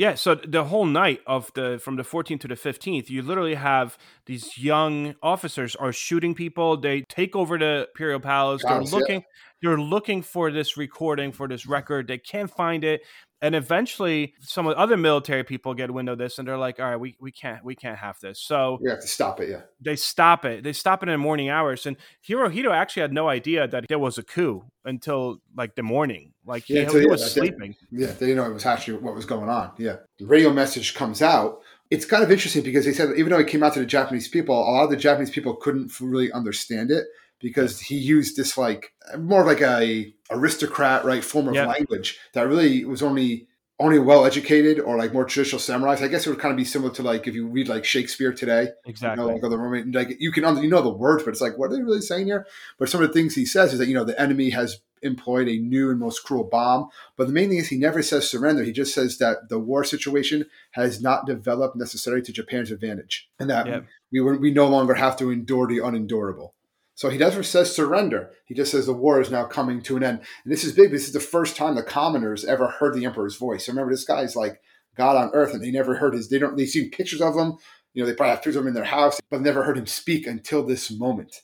Yeah, 0.00 0.14
so 0.14 0.34
the 0.34 0.64
whole 0.64 0.86
night 0.86 1.20
of 1.26 1.52
the 1.54 1.78
from 1.82 1.96
the 1.96 2.04
14th 2.04 2.40
to 2.40 2.48
the 2.48 2.54
15th, 2.54 3.10
you 3.10 3.20
literally 3.20 3.56
have 3.56 3.98
these 4.24 4.56
young 4.56 5.14
officers 5.22 5.76
are 5.76 5.92
shooting 5.92 6.34
people. 6.34 6.80
They 6.80 7.02
take 7.02 7.36
over 7.36 7.58
the 7.58 7.86
Imperial 7.88 8.18
Palace. 8.18 8.62
They're 8.66 8.80
looking, 8.80 9.20
yeah. 9.20 9.26
they're 9.60 9.78
looking 9.78 10.22
for 10.22 10.50
this 10.50 10.78
recording 10.78 11.32
for 11.32 11.48
this 11.48 11.66
record. 11.66 12.08
They 12.08 12.16
can't 12.16 12.50
find 12.50 12.82
it 12.82 13.02
and 13.42 13.54
eventually 13.54 14.34
some 14.40 14.66
of 14.66 14.74
the 14.74 14.78
other 14.78 14.96
military 14.96 15.44
people 15.44 15.74
get 15.74 15.90
wind 15.90 16.08
of 16.08 16.18
this 16.18 16.38
and 16.38 16.46
they're 16.46 16.58
like 16.58 16.78
all 16.78 16.90
right 16.90 16.96
we, 16.96 17.16
we 17.20 17.32
can't 17.32 17.64
we 17.64 17.74
can't 17.74 17.98
have 17.98 18.18
this. 18.20 18.40
So 18.40 18.78
we 18.80 18.90
have 18.90 19.00
to 19.00 19.08
stop 19.08 19.40
it 19.40 19.48
yeah. 19.50 19.62
they 19.80 19.96
stop 19.96 20.44
it. 20.44 20.62
They 20.62 20.72
stop 20.72 21.02
it 21.02 21.08
in 21.08 21.14
the 21.14 21.18
morning 21.18 21.48
hours 21.48 21.86
and 21.86 21.96
hirohito 22.26 22.70
actually 22.74 23.02
had 23.02 23.12
no 23.12 23.28
idea 23.28 23.66
that 23.68 23.86
there 23.88 23.98
was 23.98 24.18
a 24.18 24.22
coup 24.22 24.64
until 24.84 25.40
like 25.56 25.74
the 25.74 25.82
morning. 25.82 26.32
Like 26.44 26.68
yeah, 26.68 26.86
he, 26.86 26.98
he 26.98 27.04
yeah, 27.04 27.10
was 27.10 27.32
sleeping. 27.32 27.76
Yeah 27.90 28.06
they 28.08 28.26
didn't 28.26 28.36
know 28.36 28.50
it 28.50 28.54
was 28.54 28.66
actually 28.66 28.98
what 28.98 29.14
was 29.14 29.26
going 29.26 29.48
on 29.48 29.72
yeah. 29.78 29.96
The 30.18 30.26
radio 30.26 30.52
message 30.52 30.94
comes 30.94 31.22
out. 31.22 31.60
It's 31.90 32.04
kind 32.04 32.22
of 32.22 32.30
interesting 32.30 32.62
because 32.62 32.84
they 32.84 32.92
said 32.92 33.10
even 33.16 33.30
though 33.30 33.38
it 33.38 33.48
came 33.48 33.62
out 33.62 33.74
to 33.74 33.80
the 33.80 33.86
japanese 33.86 34.28
people 34.28 34.54
a 34.56 34.70
lot 34.70 34.84
of 34.84 34.90
the 34.90 34.96
japanese 34.96 35.30
people 35.30 35.56
couldn't 35.56 35.90
really 36.00 36.30
understand 36.30 36.90
it 36.90 37.04
because 37.40 37.80
he 37.80 37.96
used 37.96 38.36
this 38.36 38.56
like 38.56 38.92
more 39.18 39.44
like 39.44 39.60
a 39.60 40.14
aristocrat 40.30 41.04
right 41.04 41.24
form 41.24 41.48
of 41.48 41.54
yep. 41.54 41.68
language 41.68 42.18
that 42.34 42.46
really 42.46 42.84
was 42.84 43.02
only 43.02 43.48
only 43.80 43.98
well 43.98 44.26
educated 44.26 44.78
or 44.78 44.98
like 44.98 45.12
more 45.12 45.24
traditional 45.24 45.58
samurais. 45.58 46.02
I 46.02 46.08
guess 46.08 46.26
it 46.26 46.30
would 46.30 46.38
kind 46.38 46.52
of 46.52 46.58
be 46.58 46.64
similar 46.64 46.92
to 46.94 47.02
like 47.02 47.26
if 47.26 47.34
you 47.34 47.46
read 47.46 47.68
like 47.68 47.84
Shakespeare 47.84 48.32
today. 48.32 48.68
Exactly. 48.84 49.22
You 49.24 49.28
know, 49.28 49.34
like 49.34 49.42
other 49.42 49.56
Roman, 49.56 49.90
like 49.92 50.16
you 50.20 50.30
can 50.30 50.62
you 50.62 50.68
know 50.68 50.82
the 50.82 50.90
words, 50.90 51.24
but 51.24 51.30
it's 51.30 51.40
like 51.40 51.56
what 51.58 51.70
are 51.70 51.76
they 51.76 51.82
really 51.82 52.02
saying 52.02 52.26
here? 52.26 52.46
But 52.78 52.90
some 52.90 53.02
of 53.02 53.08
the 53.08 53.14
things 53.14 53.34
he 53.34 53.46
says 53.46 53.72
is 53.72 53.78
that 53.78 53.88
you 53.88 53.94
know 53.94 54.04
the 54.04 54.20
enemy 54.20 54.50
has 54.50 54.80
employed 55.02 55.48
a 55.48 55.56
new 55.56 55.90
and 55.90 55.98
most 55.98 56.24
cruel 56.24 56.44
bomb. 56.44 56.90
But 57.16 57.26
the 57.26 57.32
main 57.32 57.48
thing 57.48 57.58
is 57.58 57.68
he 57.68 57.78
never 57.78 58.02
says 58.02 58.30
surrender. 58.30 58.62
He 58.62 58.72
just 58.72 58.94
says 58.94 59.16
that 59.16 59.48
the 59.48 59.58
war 59.58 59.82
situation 59.82 60.44
has 60.72 61.00
not 61.00 61.26
developed 61.26 61.74
necessarily 61.74 62.22
to 62.22 62.32
Japan's 62.32 62.70
advantage, 62.70 63.30
and 63.38 63.48
that 63.48 63.66
yep. 63.66 63.86
we 64.12 64.20
we 64.20 64.50
no 64.50 64.68
longer 64.68 64.94
have 64.94 65.16
to 65.18 65.30
endure 65.30 65.66
the 65.66 65.78
unendurable. 65.78 66.54
So 67.00 67.08
he 67.08 67.16
never 67.16 67.42
says 67.42 67.74
surrender. 67.74 68.30
He 68.44 68.54
just 68.54 68.70
says 68.70 68.84
the 68.84 68.92
war 68.92 69.22
is 69.22 69.30
now 69.30 69.46
coming 69.46 69.80
to 69.84 69.96
an 69.96 70.04
end. 70.04 70.18
And 70.44 70.52
this 70.52 70.64
is 70.64 70.74
big. 70.74 70.90
This 70.90 71.06
is 71.06 71.14
the 71.14 71.18
first 71.18 71.56
time 71.56 71.74
the 71.74 71.82
commoners 71.82 72.44
ever 72.44 72.66
heard 72.66 72.92
the 72.92 73.06
emperor's 73.06 73.36
voice. 73.36 73.64
So 73.64 73.72
remember, 73.72 73.90
this 73.90 74.04
guy's 74.04 74.36
like 74.36 74.60
God 74.98 75.16
on 75.16 75.30
earth, 75.32 75.54
and 75.54 75.64
they 75.64 75.70
never 75.70 75.94
heard 75.94 76.12
his. 76.12 76.28
They 76.28 76.38
don't. 76.38 76.58
They 76.58 76.66
seen 76.66 76.90
pictures 76.90 77.22
of 77.22 77.34
him. 77.34 77.54
You 77.94 78.02
know, 78.02 78.06
they 78.06 78.14
probably 78.14 78.32
have 78.32 78.40
pictures 78.40 78.56
of 78.56 78.64
him 78.64 78.68
in 78.68 78.74
their 78.74 78.84
house, 78.84 79.18
but 79.30 79.40
never 79.40 79.62
heard 79.62 79.78
him 79.78 79.86
speak 79.86 80.26
until 80.26 80.62
this 80.62 80.90
moment. 80.90 81.34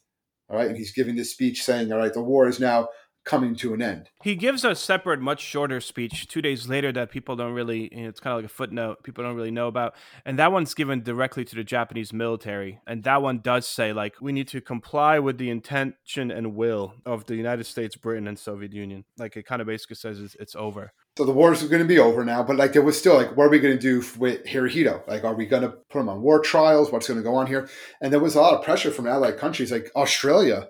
All 0.50 0.58
right, 0.58 0.68
and 0.68 0.76
he's 0.76 0.92
giving 0.92 1.16
this 1.16 1.30
speech 1.30 1.64
saying, 1.64 1.90
"All 1.90 2.00
right, 2.00 2.12
the 2.12 2.20
war 2.20 2.46
is 2.46 2.60
now 2.60 2.88
coming 3.26 3.54
to 3.56 3.74
an 3.74 3.82
end. 3.82 4.08
He 4.22 4.34
gives 4.36 4.64
a 4.64 4.74
separate, 4.74 5.20
much 5.20 5.40
shorter 5.40 5.80
speech 5.80 6.28
two 6.28 6.40
days 6.40 6.68
later 6.68 6.92
that 6.92 7.10
people 7.10 7.36
don't 7.36 7.52
really, 7.52 7.90
you 7.92 8.04
know, 8.04 8.08
it's 8.08 8.20
kind 8.20 8.32
of 8.32 8.38
like 8.38 8.50
a 8.50 8.54
footnote, 8.54 9.02
people 9.02 9.22
don't 9.22 9.36
really 9.36 9.50
know 9.50 9.66
about. 9.66 9.94
And 10.24 10.38
that 10.38 10.52
one's 10.52 10.72
given 10.72 11.02
directly 11.02 11.44
to 11.44 11.54
the 11.54 11.64
Japanese 11.64 12.12
military. 12.12 12.80
And 12.86 13.02
that 13.04 13.20
one 13.20 13.40
does 13.40 13.68
say, 13.68 13.92
like, 13.92 14.14
we 14.20 14.32
need 14.32 14.48
to 14.48 14.60
comply 14.60 15.18
with 15.18 15.36
the 15.36 15.50
intention 15.50 16.30
and 16.30 16.54
will 16.54 16.94
of 17.04 17.26
the 17.26 17.34
United 17.34 17.64
States, 17.64 17.96
Britain, 17.96 18.26
and 18.26 18.38
Soviet 18.38 18.72
Union. 18.72 19.04
Like, 19.18 19.36
it 19.36 19.44
kind 19.44 19.60
of 19.60 19.66
basically 19.66 19.96
says 19.96 20.20
it's, 20.20 20.36
it's 20.36 20.54
over. 20.54 20.92
So 21.18 21.24
the 21.24 21.32
war 21.32 21.52
is 21.52 21.62
going 21.62 21.82
to 21.82 21.88
be 21.88 21.98
over 21.98 22.26
now, 22.26 22.42
but 22.42 22.56
like 22.56 22.74
there 22.74 22.82
was 22.82 22.98
still 22.98 23.14
like, 23.14 23.38
what 23.38 23.44
are 23.46 23.50
we 23.50 23.58
going 23.58 23.74
to 23.74 23.80
do 23.80 24.06
with 24.18 24.44
Hirohito? 24.44 25.06
Like, 25.08 25.24
are 25.24 25.34
we 25.34 25.46
going 25.46 25.62
to 25.62 25.70
put 25.88 26.00
him 26.00 26.10
on 26.10 26.20
war 26.20 26.40
trials? 26.40 26.92
What's 26.92 27.08
going 27.08 27.18
to 27.18 27.24
go 27.24 27.34
on 27.34 27.46
here? 27.46 27.70
And 28.02 28.12
there 28.12 28.20
was 28.20 28.34
a 28.34 28.40
lot 28.42 28.52
of 28.52 28.62
pressure 28.62 28.90
from 28.90 29.06
allied 29.06 29.38
countries, 29.38 29.72
like 29.72 29.90
Australia 29.96 30.68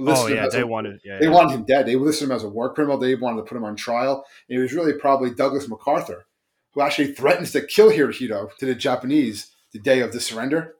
oh 0.00 0.26
yeah, 0.28 0.48
they 0.50 0.60
a, 0.60 0.66
wanted 0.66 1.00
yeah, 1.04 1.18
they 1.18 1.26
yeah. 1.26 1.32
wanted 1.32 1.54
him 1.54 1.64
dead. 1.64 1.86
They 1.86 1.96
listed 1.96 2.28
him 2.28 2.34
as 2.34 2.44
a 2.44 2.48
war 2.48 2.72
criminal. 2.72 2.98
They 2.98 3.14
wanted 3.14 3.38
to 3.38 3.42
put 3.42 3.56
him 3.56 3.64
on 3.64 3.76
trial. 3.76 4.24
And 4.48 4.58
it 4.58 4.62
was 4.62 4.72
really 4.72 4.92
probably 4.92 5.30
Douglas 5.30 5.68
MacArthur 5.68 6.26
who 6.72 6.80
actually 6.80 7.12
threatens 7.12 7.52
to 7.52 7.62
kill 7.62 7.90
Hirohito 7.90 8.54
to 8.56 8.66
the 8.66 8.74
Japanese 8.74 9.50
the 9.72 9.78
day 9.78 10.00
of 10.00 10.12
the 10.12 10.20
surrender. 10.20 10.76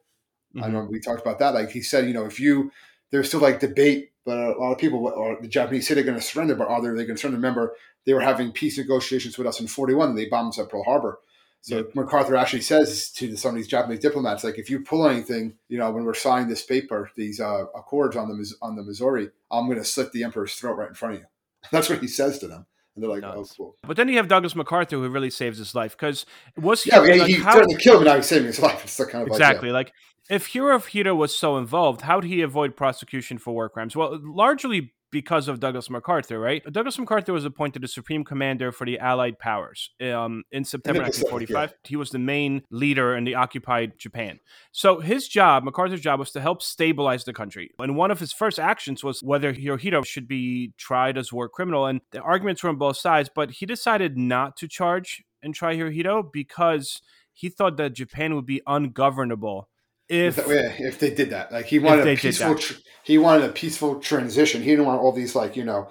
Mm-hmm. 0.55 0.63
I 0.63 0.67
know 0.69 0.87
we 0.89 0.99
talked 0.99 1.21
about 1.21 1.39
that. 1.39 1.53
Like 1.53 1.71
he 1.71 1.81
said, 1.81 2.07
you 2.07 2.13
know, 2.13 2.25
if 2.25 2.39
you 2.39 2.71
there's 3.11 3.27
still 3.27 3.41
like 3.41 3.59
debate, 3.59 4.11
but 4.25 4.37
a 4.37 4.59
lot 4.59 4.71
of 4.71 4.77
people 4.77 5.05
or 5.07 5.37
the 5.41 5.47
Japanese 5.47 5.87
say 5.87 5.93
they're 5.93 6.03
going 6.03 6.17
to 6.19 6.23
surrender, 6.23 6.55
but 6.55 6.67
are 6.67 6.81
they 6.81 7.05
going 7.05 7.15
to 7.15 7.17
surrender? 7.17 7.37
Remember, 7.37 7.75
they 8.05 8.13
were 8.13 8.21
having 8.21 8.51
peace 8.51 8.77
negotiations 8.77 9.37
with 9.37 9.47
us 9.47 9.59
in 9.59 9.67
'41, 9.67 10.09
and 10.09 10.17
they 10.17 10.27
bombed 10.27 10.49
us 10.49 10.59
at 10.59 10.69
Pearl 10.69 10.83
Harbor. 10.83 11.19
So 11.61 11.77
yep. 11.77 11.95
MacArthur 11.95 12.35
actually 12.35 12.61
says 12.61 13.11
to 13.11 13.35
some 13.35 13.49
of 13.49 13.55
these 13.55 13.67
Japanese 13.67 13.99
diplomats, 13.99 14.43
like, 14.43 14.57
if 14.57 14.69
you 14.69 14.79
pull 14.79 15.07
anything, 15.07 15.55
you 15.67 15.77
know, 15.77 15.91
when 15.91 16.05
we're 16.05 16.13
signing 16.13 16.47
this 16.47 16.63
paper, 16.63 17.11
these 17.15 17.39
uh, 17.39 17.65
accords 17.75 18.15
on 18.15 18.29
the 18.29 18.53
on 18.61 18.75
the 18.75 18.83
Missouri, 18.83 19.29
I'm 19.51 19.65
going 19.65 19.77
to 19.77 19.83
slit 19.83 20.11
the 20.11 20.23
emperor's 20.23 20.55
throat 20.55 20.75
right 20.75 20.89
in 20.89 20.93
front 20.93 21.15
of 21.15 21.21
you. 21.21 21.27
That's 21.71 21.89
what 21.89 21.99
he 21.99 22.07
says 22.07 22.39
to 22.39 22.47
them. 22.47 22.65
And 22.95 23.03
they're 23.03 23.09
like, 23.09 23.23
oh, 23.23 23.45
cool. 23.55 23.75
But 23.83 23.97
then 23.97 24.09
you 24.09 24.17
have 24.17 24.27
Douglas 24.27 24.55
MacArthur 24.55 24.97
who 24.97 25.07
really 25.09 25.29
saves 25.29 25.57
his 25.57 25.75
life 25.75 25.97
because 25.97 26.25
was 26.57 26.83
he? 26.83 26.91
Yeah, 26.91 26.99
like, 26.99 27.27
he 27.27 27.35
how, 27.35 27.53
threatened 27.53 27.77
to 27.77 27.83
kill 27.83 27.93
him, 27.93 27.99
and 27.99 28.07
now 28.07 28.15
he's 28.15 28.25
saving 28.25 28.47
his 28.47 28.59
life. 28.61 28.83
It's 28.83 28.97
kind 28.97 29.21
of 29.21 29.27
exactly 29.27 29.71
like, 29.71 29.87
yeah. 29.87 30.31
like 30.31 30.41
if 30.41 30.53
Hirohito 30.53 31.15
was 31.15 31.35
so 31.35 31.57
involved, 31.57 32.01
how 32.01 32.19
did 32.19 32.27
he 32.27 32.41
avoid 32.41 32.75
prosecution 32.75 33.37
for 33.37 33.53
war 33.53 33.69
crimes? 33.69 33.95
Well, 33.95 34.19
largely 34.21 34.93
because 35.11 35.47
of 35.47 35.59
Douglas 35.59 35.89
MacArthur, 35.89 36.39
right? 36.39 36.63
Douglas 36.71 36.97
MacArthur 36.99 37.33
was 37.33 37.45
appointed 37.45 37.81
the 37.81 37.87
supreme 37.87 38.23
commander 38.23 38.71
for 38.71 38.85
the 38.85 38.99
Allied 38.99 39.39
powers 39.39 39.91
um, 40.01 40.43
in 40.51 40.63
September 40.63 41.01
1945. 41.01 41.69
Yeah. 41.69 41.89
He 41.89 41.95
was 41.95 42.11
the 42.11 42.19
main 42.19 42.63
leader 42.71 43.15
in 43.15 43.23
the 43.23 43.35
occupied 43.35 43.97
Japan. 43.97 44.39
So 44.71 44.99
his 44.99 45.27
job, 45.27 45.63
MacArthur's 45.63 46.01
job, 46.01 46.19
was 46.19 46.31
to 46.31 46.41
help 46.41 46.61
stabilize 46.61 47.23
the 47.23 47.33
country. 47.33 47.71
And 47.79 47.95
one 47.95 48.11
of 48.11 48.19
his 48.19 48.33
first 48.33 48.59
actions 48.59 49.03
was 49.03 49.21
whether 49.21 49.53
Hirohito 49.53 50.05
should 50.05 50.27
be 50.27 50.73
tried 50.77 51.17
as 51.17 51.33
war 51.33 51.49
criminal. 51.49 51.85
And 51.85 52.01
the 52.11 52.21
arguments 52.21 52.63
were 52.63 52.69
on 52.69 52.77
both 52.77 52.97
sides, 52.97 53.29
but 53.33 53.51
he 53.51 53.65
decided 53.65 54.17
not 54.17 54.57
to 54.57 54.67
charge 54.67 55.23
and 55.41 55.55
try 55.55 55.75
Hirohito 55.75 56.31
because 56.31 57.01
he 57.33 57.49
thought 57.49 57.77
that 57.77 57.93
Japan 57.93 58.35
would 58.35 58.45
be 58.45 58.61
ungovernable 58.67 59.69
if 60.09 60.39
if 60.47 60.99
they 60.99 61.11
did 61.11 61.29
that. 61.29 61.51
Like 61.51 61.67
he 61.67 61.79
wanted 61.79 62.07
a 62.07 62.15
peaceful 62.15 62.55
tr- 62.55 62.73
he 63.03 63.17
wanted 63.17 63.49
a 63.49 63.53
peaceful 63.53 63.99
transition. 63.99 64.61
He 64.61 64.71
didn't 64.71 64.85
want 64.85 65.01
all 65.01 65.11
these 65.11 65.35
like 65.35 65.55
you 65.55 65.63
know 65.63 65.89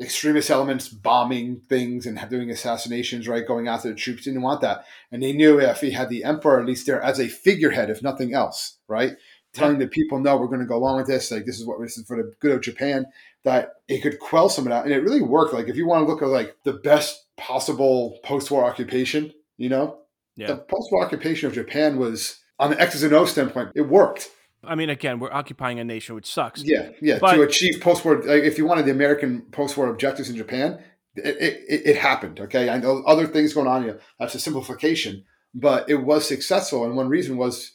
extremist 0.00 0.50
elements 0.50 0.88
bombing 0.88 1.60
things 1.68 2.06
and 2.06 2.18
doing 2.28 2.50
assassinations, 2.50 3.28
right? 3.28 3.46
Going 3.46 3.68
after 3.68 3.88
the 3.88 3.94
troops. 3.94 4.24
He 4.24 4.30
didn't 4.30 4.42
want 4.42 4.60
that, 4.62 4.84
and 5.10 5.22
they 5.22 5.32
knew 5.32 5.60
if 5.60 5.80
he 5.80 5.92
had 5.92 6.08
the 6.08 6.24
emperor 6.24 6.60
at 6.60 6.66
least 6.66 6.86
there 6.86 7.00
as 7.00 7.20
a 7.20 7.28
figurehead, 7.28 7.88
if 7.88 8.02
nothing 8.02 8.34
else, 8.34 8.78
right? 8.88 9.12
Telling 9.54 9.78
the 9.78 9.86
people, 9.86 10.18
no, 10.18 10.38
we're 10.38 10.46
going 10.46 10.60
to 10.60 10.66
go 10.66 10.76
along 10.76 10.96
with 10.96 11.06
this. 11.06 11.30
Like 11.30 11.44
this 11.44 11.60
is 11.60 11.66
what 11.66 11.80
this 11.80 11.98
is 11.98 12.06
for 12.06 12.16
the 12.16 12.32
good 12.40 12.52
of 12.52 12.62
Japan. 12.62 13.06
That 13.44 13.74
it 13.86 14.00
could 14.02 14.18
quell 14.18 14.48
some 14.48 14.66
of 14.66 14.70
that, 14.70 14.84
and 14.84 14.92
it 14.92 15.02
really 15.02 15.22
worked. 15.22 15.54
Like 15.54 15.68
if 15.68 15.76
you 15.76 15.86
want 15.86 16.04
to 16.04 16.10
look 16.10 16.22
at 16.22 16.28
like 16.28 16.56
the 16.64 16.72
best 16.72 17.26
possible 17.36 18.18
post-war 18.24 18.64
occupation, 18.64 19.32
you 19.56 19.68
know, 19.68 19.98
yeah. 20.36 20.48
the 20.48 20.56
post-war 20.56 21.04
occupation 21.04 21.48
of 21.48 21.54
Japan 21.54 21.98
was 21.98 22.41
on 22.62 22.70
the 22.70 22.80
X's 22.80 23.02
and 23.02 23.12
O's 23.12 23.30
standpoint, 23.32 23.72
it 23.74 23.82
worked. 23.82 24.30
I 24.64 24.76
mean, 24.76 24.90
again, 24.90 25.18
we're 25.18 25.32
occupying 25.32 25.80
a 25.80 25.84
nation, 25.84 26.14
which 26.14 26.32
sucks. 26.32 26.62
Yeah, 26.62 26.90
yeah. 27.00 27.18
But, 27.18 27.34
to 27.34 27.42
achieve 27.42 27.80
post-war, 27.80 28.22
like, 28.22 28.44
if 28.44 28.56
you 28.56 28.64
wanted 28.64 28.86
the 28.86 28.92
American 28.92 29.42
post-war 29.50 29.88
objectives 29.88 30.30
in 30.30 30.36
Japan, 30.36 30.78
it, 31.16 31.36
it, 31.68 31.82
it, 31.86 31.96
happened. 31.96 32.38
Okay, 32.38 32.70
I 32.70 32.78
know 32.78 33.02
other 33.04 33.26
things 33.26 33.52
going 33.52 33.66
on 33.66 33.82
here. 33.82 34.00
That's 34.20 34.36
a 34.36 34.38
simplification, 34.38 35.24
but 35.52 35.90
it 35.90 35.96
was 35.96 36.26
successful, 36.26 36.84
and 36.84 36.96
one 36.96 37.08
reason 37.08 37.36
was 37.36 37.72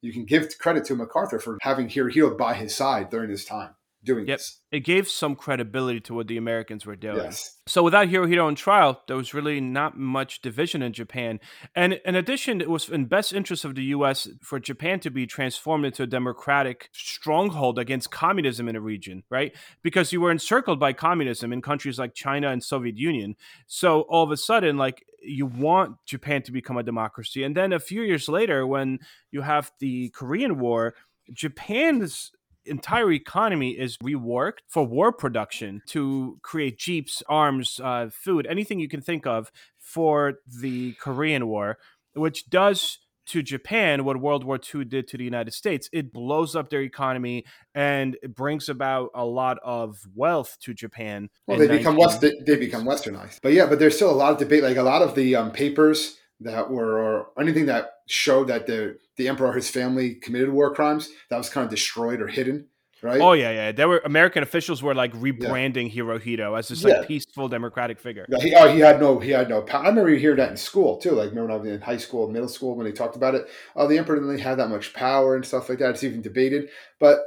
you 0.00 0.12
can 0.12 0.24
give 0.24 0.56
credit 0.58 0.84
to 0.84 0.94
MacArthur 0.94 1.40
for 1.40 1.58
having 1.62 1.88
Hirohito 1.88 2.38
by 2.38 2.54
his 2.54 2.74
side 2.74 3.10
during 3.10 3.30
this 3.30 3.44
time 3.44 3.74
doing 4.04 4.26
yep. 4.26 4.38
this. 4.38 4.60
It 4.70 4.80
gave 4.80 5.08
some 5.08 5.34
credibility 5.34 6.00
to 6.00 6.14
what 6.14 6.28
the 6.28 6.36
Americans 6.36 6.86
were 6.86 6.96
doing. 6.96 7.16
Yes. 7.16 7.56
So 7.66 7.82
without 7.82 8.08
Hirohito 8.08 8.44
on 8.44 8.54
trial, 8.54 9.02
there 9.06 9.16
was 9.16 9.34
really 9.34 9.60
not 9.60 9.96
much 9.96 10.40
division 10.40 10.82
in 10.82 10.92
Japan. 10.92 11.40
And 11.74 12.00
in 12.04 12.14
addition, 12.14 12.60
it 12.60 12.70
was 12.70 12.88
in 12.88 13.06
best 13.06 13.32
interest 13.32 13.64
of 13.64 13.74
the 13.74 13.84
U.S. 13.84 14.28
for 14.42 14.60
Japan 14.60 15.00
to 15.00 15.10
be 15.10 15.26
transformed 15.26 15.84
into 15.84 16.02
a 16.02 16.06
democratic 16.06 16.90
stronghold 16.92 17.78
against 17.78 18.10
communism 18.10 18.68
in 18.68 18.74
the 18.74 18.80
region, 18.80 19.24
right? 19.30 19.54
Because 19.82 20.12
you 20.12 20.20
were 20.20 20.30
encircled 20.30 20.78
by 20.78 20.92
communism 20.92 21.52
in 21.52 21.60
countries 21.60 21.98
like 21.98 22.14
China 22.14 22.50
and 22.50 22.62
Soviet 22.62 22.96
Union. 22.96 23.36
So 23.66 24.02
all 24.02 24.24
of 24.24 24.30
a 24.30 24.36
sudden, 24.36 24.76
like 24.76 25.04
you 25.22 25.46
want 25.46 25.96
Japan 26.06 26.42
to 26.42 26.52
become 26.52 26.76
a 26.76 26.82
democracy. 26.82 27.42
And 27.42 27.56
then 27.56 27.72
a 27.72 27.80
few 27.80 28.02
years 28.02 28.28
later, 28.28 28.66
when 28.66 29.00
you 29.30 29.42
have 29.42 29.72
the 29.80 30.10
Korean 30.10 30.58
War, 30.58 30.94
Japan's 31.32 32.32
entire 32.68 33.12
economy 33.12 33.70
is 33.70 33.96
reworked 33.98 34.58
for 34.68 34.86
war 34.86 35.12
production 35.12 35.82
to 35.86 36.38
create 36.42 36.78
jeeps, 36.78 37.22
arms, 37.28 37.80
uh, 37.82 38.08
food, 38.10 38.46
anything 38.46 38.80
you 38.80 38.88
can 38.88 39.00
think 39.00 39.26
of 39.26 39.50
for 39.78 40.34
the 40.46 40.92
Korean 40.94 41.46
War, 41.46 41.78
which 42.14 42.48
does 42.50 42.98
to 43.28 43.42
Japan 43.42 44.04
what 44.04 44.20
World 44.20 44.42
War 44.42 44.58
II 44.74 44.84
did 44.84 45.06
to 45.08 45.18
the 45.18 45.24
United 45.24 45.52
States. 45.52 45.88
It 45.92 46.12
blows 46.12 46.56
up 46.56 46.70
their 46.70 46.80
economy 46.80 47.44
and 47.74 48.16
it 48.22 48.34
brings 48.34 48.68
about 48.68 49.10
a 49.14 49.24
lot 49.24 49.58
of 49.62 49.98
wealth 50.14 50.56
to 50.62 50.74
Japan. 50.74 51.28
Well, 51.46 51.58
they 51.58 51.68
become 51.68 51.96
West, 51.96 52.20
they, 52.20 52.32
they, 52.46 52.56
become 52.56 52.84
westernized. 52.84 53.40
But 53.42 53.52
yeah, 53.52 53.66
but 53.66 53.78
there's 53.78 53.96
still 53.96 54.10
a 54.10 54.16
lot 54.16 54.32
of 54.32 54.38
debate. 54.38 54.62
Like 54.62 54.78
a 54.78 54.82
lot 54.82 55.02
of 55.02 55.14
the 55.14 55.36
um, 55.36 55.50
papers 55.52 56.16
that 56.40 56.70
were 56.70 56.98
or 56.98 57.28
anything 57.40 57.66
that 57.66 57.90
showed 58.06 58.48
that 58.48 58.66
the 58.66 58.98
the 59.16 59.28
emperor 59.28 59.48
or 59.48 59.52
his 59.52 59.68
family 59.68 60.14
committed 60.14 60.50
war 60.50 60.74
crimes 60.74 61.10
that 61.30 61.36
was 61.36 61.48
kind 61.48 61.64
of 61.64 61.70
destroyed 61.70 62.20
or 62.20 62.28
hidden 62.28 62.66
right 63.02 63.20
oh 63.20 63.32
yeah 63.32 63.50
yeah 63.50 63.72
there 63.72 63.88
were 63.88 64.00
american 64.04 64.42
officials 64.42 64.82
were 64.82 64.94
like 64.94 65.12
rebranding 65.14 65.92
yeah. 65.92 66.02
hirohito 66.02 66.58
as 66.58 66.68
this 66.68 66.82
like 66.82 66.94
yeah. 66.94 67.04
peaceful 67.04 67.48
democratic 67.48 67.98
figure 67.98 68.26
yeah, 68.28 68.38
he, 68.38 68.54
oh, 68.54 68.72
he 68.72 68.80
had 68.80 69.00
no 69.00 69.18
he 69.18 69.30
had 69.30 69.48
no 69.48 69.62
power. 69.62 69.84
i 69.84 69.88
remember 69.88 70.10
hearing 70.10 70.36
that 70.36 70.50
in 70.50 70.56
school 70.56 70.96
too 70.96 71.12
like 71.12 71.30
remember 71.30 71.52
when 71.52 71.52
i 71.52 71.56
was 71.56 71.68
in 71.68 71.80
high 71.80 71.96
school 71.96 72.28
middle 72.28 72.48
school 72.48 72.76
when 72.76 72.86
they 72.86 72.92
talked 72.92 73.16
about 73.16 73.34
it 73.34 73.46
oh 73.76 73.86
the 73.86 73.98
emperor 73.98 74.16
didn't 74.16 74.28
really 74.28 74.40
have 74.40 74.56
that 74.56 74.68
much 74.68 74.94
power 74.94 75.36
and 75.36 75.44
stuff 75.44 75.68
like 75.68 75.78
that 75.78 75.90
it's 75.90 76.04
even 76.04 76.22
debated 76.22 76.68
but 76.98 77.20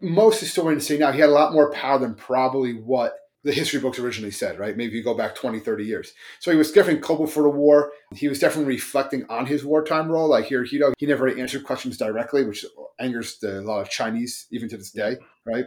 most 0.00 0.40
historians 0.40 0.86
say 0.86 0.96
now 0.96 1.12
he 1.12 1.20
had 1.20 1.28
a 1.28 1.32
lot 1.32 1.52
more 1.52 1.72
power 1.72 1.98
than 1.98 2.14
probably 2.14 2.72
what 2.72 3.14
the 3.42 3.52
history 3.52 3.80
books 3.80 3.98
originally 3.98 4.30
said, 4.30 4.58
right? 4.58 4.76
Maybe 4.76 4.96
you 4.96 5.02
go 5.02 5.14
back 5.14 5.34
20, 5.34 5.60
30 5.60 5.84
years. 5.84 6.12
So 6.40 6.50
he 6.50 6.58
was 6.58 6.72
definitely 6.72 7.00
culpable 7.00 7.30
for 7.30 7.42
the 7.42 7.48
war. 7.48 7.92
He 8.14 8.28
was 8.28 8.38
definitely 8.38 8.74
reflecting 8.74 9.24
on 9.30 9.46
his 9.46 9.64
wartime 9.64 10.10
role. 10.10 10.28
Like 10.28 10.46
here, 10.46 10.64
he 10.64 10.82
never 11.02 11.28
answered 11.28 11.64
questions 11.64 11.96
directly, 11.96 12.44
which 12.44 12.66
angers 12.98 13.38
the, 13.38 13.60
a 13.60 13.62
lot 13.62 13.80
of 13.80 13.88
Chinese, 13.88 14.46
even 14.50 14.68
to 14.68 14.76
this 14.76 14.90
day, 14.90 15.16
right? 15.46 15.64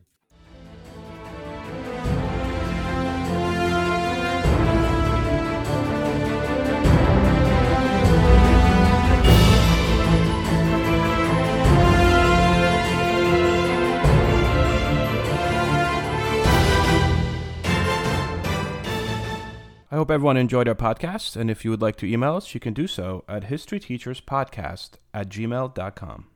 I 19.94 19.98
hope 19.98 20.10
everyone 20.10 20.38
enjoyed 20.38 20.70
our 20.70 20.76
podcast, 20.76 21.36
and 21.36 21.52
if 21.52 21.66
you 21.66 21.72
would 21.72 21.82
like 21.82 21.98
to 21.98 22.06
email 22.06 22.38
us, 22.38 22.54
you 22.54 22.62
can 22.62 22.74
do 22.74 22.88
so 22.88 23.26
at 23.28 23.50
historyteacherspodcast 23.50 24.92
at 25.14 25.28
gmail.com. 25.28 26.28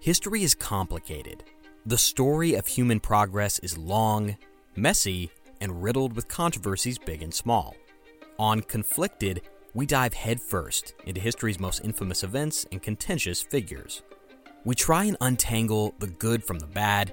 History 0.00 0.42
is 0.42 0.54
complicated. 0.54 1.44
The 1.84 1.98
story 1.98 2.54
of 2.54 2.66
human 2.66 2.98
progress 2.98 3.58
is 3.58 3.76
long, 3.76 4.38
messy, 4.74 5.30
and 5.60 5.82
riddled 5.82 6.16
with 6.16 6.28
controversies 6.28 6.96
big 6.96 7.22
and 7.22 7.34
small. 7.34 7.76
On 8.38 8.62
Conflicted, 8.62 9.42
we 9.74 9.84
dive 9.84 10.14
headfirst 10.14 10.94
into 11.04 11.20
history's 11.20 11.60
most 11.60 11.84
infamous 11.84 12.22
events 12.22 12.64
and 12.72 12.82
contentious 12.82 13.42
figures. 13.42 14.00
We 14.64 14.74
try 14.74 15.04
and 15.04 15.18
untangle 15.20 15.94
the 15.98 16.06
good 16.06 16.42
from 16.42 16.58
the 16.58 16.66
bad 16.66 17.12